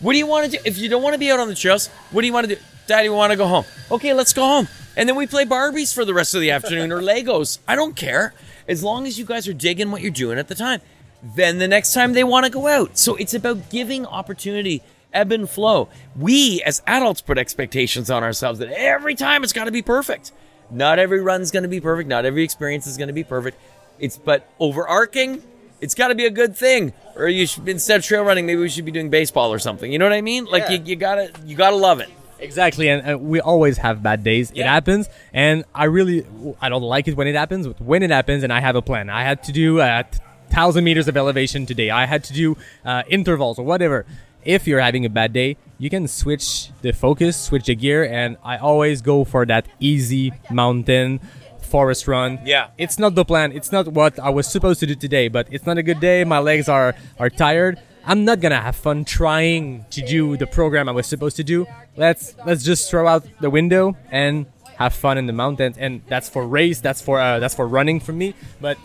[0.00, 0.62] What do you want to do?
[0.66, 2.54] If you don't want to be out on the trails, what do you want to
[2.54, 2.60] do?
[2.86, 3.64] Daddy, we want to go home.
[3.90, 4.68] Okay, let's go home.
[4.96, 7.60] And then we play Barbies for the rest of the afternoon or Legos.
[7.66, 8.34] I don't care.
[8.68, 10.80] As long as you guys are digging what you're doing at the time.
[11.22, 12.96] Then the next time they want to go out.
[12.98, 15.88] So it's about giving opportunity, ebb and flow.
[16.16, 20.32] We as adults put expectations on ourselves that every time it's got to be perfect.
[20.70, 22.08] Not every run's going to be perfect.
[22.08, 23.58] Not every experience is going to be perfect.
[23.98, 25.42] It's but overarching,
[25.80, 26.92] it's got to be a good thing.
[27.16, 29.90] Or you should instead of trail running, maybe we should be doing baseball or something.
[29.90, 30.44] You know what I mean?
[30.44, 32.10] Like you, you gotta you gotta love it.
[32.40, 34.50] Exactly, and uh, we always have bad days.
[34.54, 36.26] It happens, and I really
[36.60, 37.66] I don't like it when it happens.
[37.66, 39.10] But when it happens, and I have a plan.
[39.10, 40.02] I had to do uh,
[40.50, 41.90] thousand meters of elevation today.
[41.90, 44.06] I had to do uh, intervals or whatever.
[44.44, 48.36] If you're having a bad day, you can switch the focus, switch the gear, and
[48.44, 51.20] I always go for that easy mountain
[51.60, 52.40] forest run.
[52.44, 52.68] Yeah.
[52.78, 53.52] It's not the plan.
[53.52, 56.24] It's not what I was supposed to do today, but it's not a good day.
[56.24, 57.78] My legs are are tired.
[58.04, 61.66] I'm not gonna have fun trying to do the program I was supposed to do.
[61.96, 64.46] Let's let's just throw out the window and
[64.76, 65.76] have fun in the mountains.
[65.76, 66.80] And that's for race.
[66.80, 68.34] That's for uh, that's for running for me.
[68.60, 68.78] But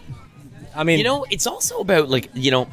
[0.76, 2.68] I mean, You know, it's also about like you know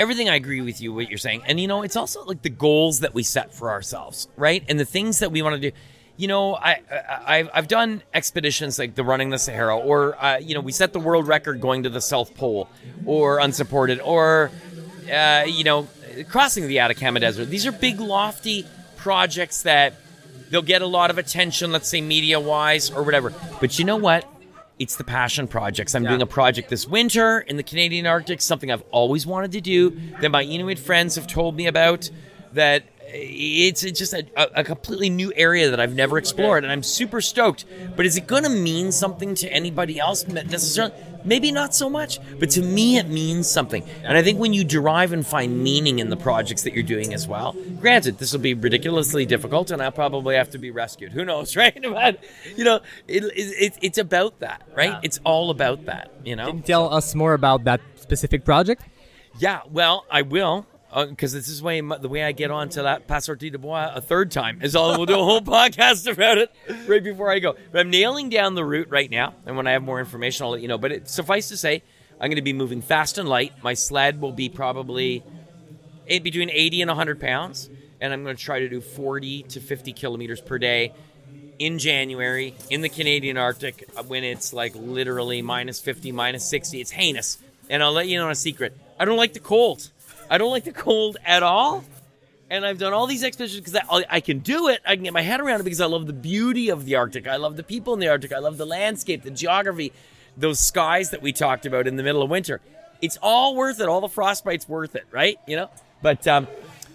[0.00, 0.28] everything.
[0.28, 3.00] I agree with you what you're saying, and you know, it's also like the goals
[3.00, 4.64] that we set for ourselves, right?
[4.68, 5.76] And the things that we want to do.
[6.16, 10.52] You know, I, I I've, done expeditions like the running the Sahara, or uh, you
[10.56, 12.68] know, we set the world record going to the South Pole,
[13.06, 14.50] or unsupported, or
[15.10, 15.88] uh, you know,
[16.28, 17.46] crossing the Atacama Desert.
[17.46, 19.94] These are big, lofty projects that
[20.50, 23.32] they'll get a lot of attention, let's say media wise or whatever.
[23.60, 24.26] But you know what?
[24.78, 25.94] It's the passion projects.
[25.94, 29.60] I'm doing a project this winter in the Canadian Arctic, something I've always wanted to
[29.60, 29.90] do,
[30.20, 32.10] that my Inuit friends have told me about,
[32.52, 34.26] that it's it's just a,
[34.58, 37.64] a completely new area that I've never explored, and I'm super stoked.
[37.96, 40.94] But is it going to mean something to anybody else necessarily?
[41.24, 43.82] Maybe not so much, but to me it means something.
[44.04, 47.12] And I think when you derive and find meaning in the projects that you're doing
[47.12, 51.12] as well, granted, this will be ridiculously difficult, and I'll probably have to be rescued.
[51.12, 51.76] Who knows, right?
[51.82, 52.22] But
[52.56, 54.98] you know, it, it, it, it's about that, right?
[55.02, 56.46] It's all about that, you know.
[56.46, 58.82] can you tell us more about that specific project?
[59.38, 60.66] Yeah, well, I will.
[60.94, 64.00] Because this is way the way I get onto that Pas sorti du bois a
[64.00, 66.50] third time is all we'll do a whole podcast about it
[66.86, 67.56] right before I go.
[67.70, 70.52] But I'm nailing down the route right now, and when I have more information, I'll
[70.52, 70.78] let you know.
[70.78, 71.82] But it, suffice to say,
[72.20, 73.52] I'm going to be moving fast and light.
[73.62, 75.22] My sled will be probably
[76.06, 77.68] between 80 and 100 pounds,
[78.00, 80.94] and I'm going to try to do 40 to 50 kilometers per day
[81.58, 86.80] in January in the Canadian Arctic uh, when it's like literally minus 50, minus 60.
[86.80, 87.38] It's heinous.
[87.68, 88.76] And I'll let you know a secret.
[88.98, 89.90] I don't like the cold.
[90.30, 91.84] I don't like the cold at all.
[92.50, 94.80] And I've done all these expeditions because I, I can do it.
[94.86, 97.28] I can get my head around it because I love the beauty of the Arctic.
[97.28, 98.32] I love the people in the Arctic.
[98.32, 99.92] I love the landscape, the geography,
[100.36, 102.62] those skies that we talked about in the middle of winter.
[103.02, 103.88] It's all worth it.
[103.88, 105.38] All the frostbite's worth it, right?
[105.46, 105.70] You know?
[106.00, 106.48] But um,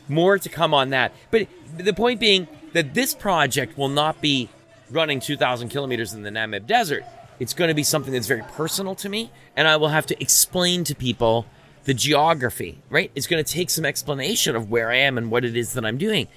[0.08, 1.14] more to come on that.
[1.30, 4.50] But the point being that this project will not be
[4.90, 7.04] running 2,000 kilometers in the Namib Desert.
[7.40, 10.22] It's going to be something that's very personal to me, and I will have to
[10.22, 11.46] explain to people
[11.86, 13.12] the geography, right?
[13.16, 15.86] It's going to take some explanation of where I am and what it is that
[15.86, 16.28] I'm doing.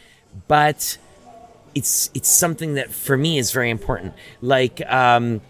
[0.48, 0.98] But
[1.74, 4.14] it's it's something that for me is very important.
[4.40, 5.40] Like um,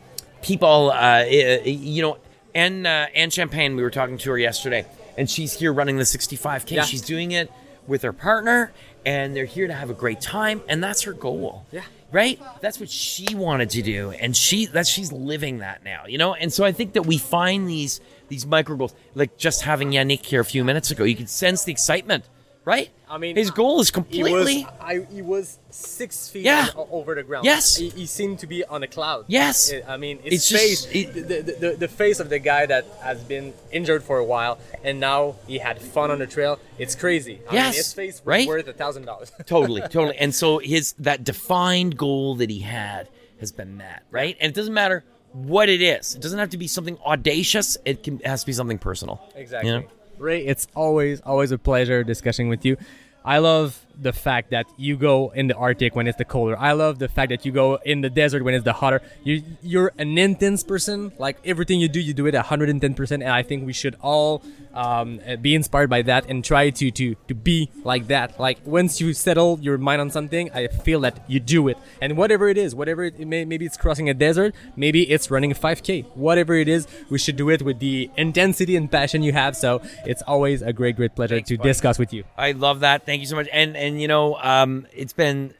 [0.42, 2.18] people, uh, you know,
[2.54, 4.86] Anne uh, Anne Champagne, we were talking to her yesterday,
[5.16, 6.70] and she's here running the 65k.
[6.70, 6.82] Yeah.
[6.82, 7.50] She's doing it
[7.86, 8.72] with her partner,
[9.04, 11.66] and they're here to have a great time, and that's her goal.
[11.70, 11.82] Yeah.
[12.12, 12.40] Right?
[12.60, 16.34] That's what she wanted to do, and she that she's living that now, you know.
[16.34, 20.24] And so I think that we find these these micro goals, like just having Yannick
[20.24, 21.04] here a few minutes ago.
[21.04, 22.24] You could sense the excitement,
[22.66, 22.90] right?
[23.08, 24.56] I mean, his goal is completely.
[24.56, 26.68] He was, I, he was six feet Yeah.
[26.76, 27.46] over the ground.
[27.46, 27.76] Yes.
[27.76, 29.24] He, he seemed to be on a cloud.
[29.28, 29.72] Yes.
[29.88, 32.84] I- mean, his It's face, just- it- the, the, the, face of the guy that
[33.02, 36.58] has been injured for a while, and now he had fun on the trail.
[36.78, 37.40] It's crazy.
[37.48, 38.46] I mean, Yes, his face was right?
[38.48, 39.32] worth a thousand dollars.
[39.46, 40.16] totally, totally.
[40.18, 43.08] And so his that defined goal that he had
[43.40, 44.36] has been met, right?
[44.40, 46.14] And it doesn't matter what it is.
[46.16, 47.76] It doesn't have to be something audacious.
[47.84, 49.22] It can it has to be something personal.
[49.36, 49.70] Exactly.
[49.70, 49.86] You know?
[50.18, 52.76] Ray, it's always always a pleasure discussing with you.
[53.24, 56.58] I love the fact that you go in the Arctic when it's the colder.
[56.58, 59.02] I love the fact that you go in the desert when it's the hotter.
[59.24, 61.12] You you're an intense person.
[61.18, 63.10] Like everything you do, you do it 110%.
[63.10, 64.42] And I think we should all
[64.74, 68.38] um, uh, be inspired by that and try to to to be like that.
[68.38, 71.78] Like once you settle your mind on something, I feel that you do it.
[72.00, 75.50] And whatever it is, whatever it, may, maybe it's crossing a desert, maybe it's running
[75.52, 76.04] a 5K.
[76.14, 79.56] Whatever it is, we should do it with the intensity and passion you have.
[79.56, 82.24] So it's always a great, great pleasure to discuss with you.
[82.36, 83.06] I love that.
[83.06, 83.48] Thank you so much.
[83.52, 85.54] And and you know, um, it's been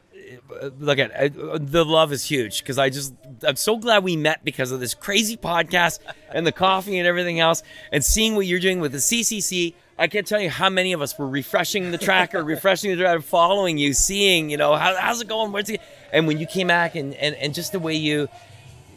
[0.79, 3.13] look at uh, the love is huge because I just
[3.43, 5.99] I'm so glad we met because of this crazy podcast
[6.29, 9.73] and the coffee and everything else and seeing what you're doing with the CCC.
[9.99, 13.21] I can't tell you how many of us were refreshing the tracker, refreshing the tracker,
[13.21, 15.51] following you, seeing, you know, how, how's it going?
[15.51, 15.81] Where's it?
[16.13, 18.29] And when you came back and, and, and just the way you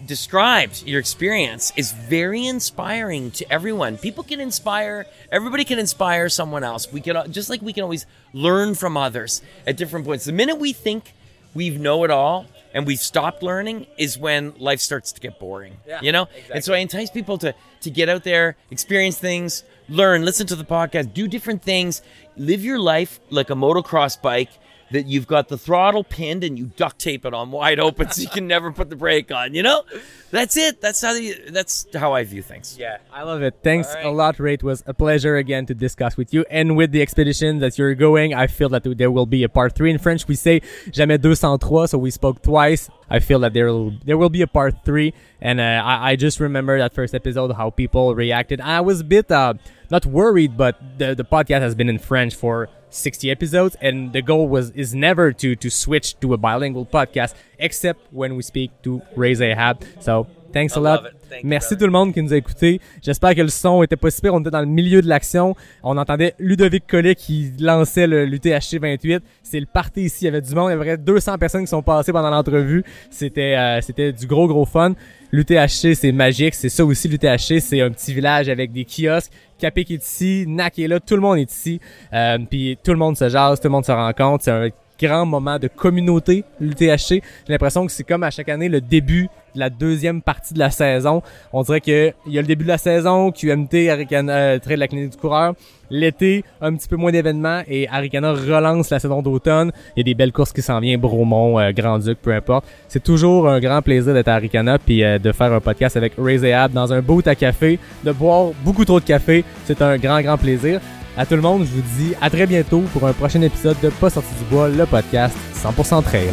[0.07, 3.99] described your experience is very inspiring to everyone.
[3.99, 6.91] People can inspire, everybody can inspire someone else.
[6.93, 10.25] We can, just like we can always learn from others at different points.
[10.25, 11.13] The minute we think
[11.55, 15.77] we know it all and we've stopped learning is when life starts to get boring.
[15.87, 16.29] Yeah, you know?
[16.53, 20.57] And so I entice people to, to get out there, experience things, learn, listen to
[20.57, 22.03] the podcast, do different things,
[22.37, 24.51] live your life like a motocross bike
[24.91, 28.23] that you've got the throttle pinned and you duct tape it on wide open so
[28.23, 29.55] you can never put the brake on.
[29.55, 29.85] You know,
[30.31, 30.81] that's it.
[30.81, 32.77] That's how you, that's how I view things.
[32.79, 33.57] Yeah, I love it.
[33.63, 34.07] Thanks All right.
[34.07, 34.55] a lot, Ray.
[34.55, 36.45] It was a pleasure again to discuss with you.
[36.51, 39.75] And with the expedition that you're going, I feel that there will be a part
[39.75, 39.91] three.
[39.91, 40.61] In French, we say
[40.91, 42.91] jamais 203, so we spoke twice.
[43.09, 45.15] I feel that there will, there will be a part three.
[45.41, 48.61] And uh, I, I just remember that first episode, how people reacted.
[48.61, 49.55] I was a bit, uh,
[49.91, 54.23] not worried, but the, the podcast has been in French for 60 episodes and the
[54.23, 58.71] goal was is never to to switch to a bilingual podcast except when we speak
[58.83, 59.83] to Ray Zahab.
[60.01, 61.03] So thanks a I lot.
[61.31, 61.79] Thank you, Merci brother.
[61.79, 62.81] tout le monde qui nous a écoutés.
[63.03, 64.35] J'espère que le son était pas super.
[64.35, 65.55] On était dans le milieu de l'action.
[65.83, 69.23] On entendait Ludovic Collet qui lançait le l'UTHC 28.
[69.43, 70.19] C'est le party ici.
[70.23, 70.71] Il y avait du monde.
[70.71, 72.85] Il y avait 200 personnes qui sont passées pendant l'entrevue.
[73.11, 74.95] C'était euh, c'était du gros gros fun.
[75.33, 76.55] L'UTHC c'est magique.
[76.55, 77.61] C'est ça aussi l'UTHC.
[77.61, 79.33] C'est un petit village avec des kiosques.
[79.59, 81.81] Capé qui est ici, Nak est là, tout le monde est ici.
[82.15, 84.43] Euh, puis tout le monde se jase, tout le monde se rencontre.
[84.45, 84.69] C'est un
[85.01, 87.09] grand moment de communauté, l'UTHC.
[87.09, 90.59] J'ai l'impression que c'est comme à chaque année le début de la deuxième partie de
[90.59, 91.23] la saison.
[91.53, 94.77] On dirait que il y a le début de la saison, QMT, Aricana, euh, Trail
[94.77, 95.55] de la clinique du coureur.
[95.91, 99.73] L'été, un petit peu moins d'événements et Aricana relance la saison d'automne.
[99.97, 102.65] Il y a des belles courses qui s'en viennent, Bromont, euh, Grand-Duc, peu importe.
[102.87, 106.13] C'est toujours un grand plaisir d'être à Aricana puis euh, de faire un podcast avec
[106.17, 109.45] Ray Zahab dans un boot à café, de boire beaucoup trop de café.
[109.65, 110.81] C'est un grand, grand plaisir.
[111.17, 113.91] À tout le monde, je vous dis à très bientôt pour un prochain épisode de
[113.91, 116.31] Pas sorti du bois, le podcast 100% trail.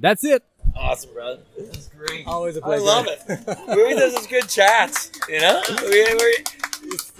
[0.00, 0.42] That's it.
[0.76, 1.40] Awesome, brother.
[1.56, 2.26] This is great.
[2.26, 3.20] Always a I love it.
[3.68, 5.10] we do such good chats.
[5.28, 6.44] You know, we, we,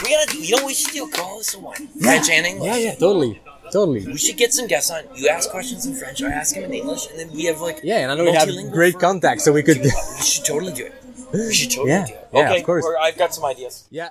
[0.03, 0.37] we gotta.
[0.37, 2.67] You know, we should do call this one French and English.
[2.67, 3.41] Yeah, yeah, totally,
[3.75, 4.03] totally.
[4.07, 5.03] We should get some guests on.
[5.21, 7.79] You ask questions in French, I ask them in English, and then we have like
[7.91, 8.49] Yeah, and I know we have
[8.79, 9.79] great for- contacts, so we could.
[9.85, 9.91] We
[10.33, 10.95] should totally do it.
[11.33, 12.29] We should totally Yeah, do it.
[12.33, 12.85] yeah, okay, of course.
[13.07, 13.75] I've got some ideas.
[13.91, 14.11] yeah.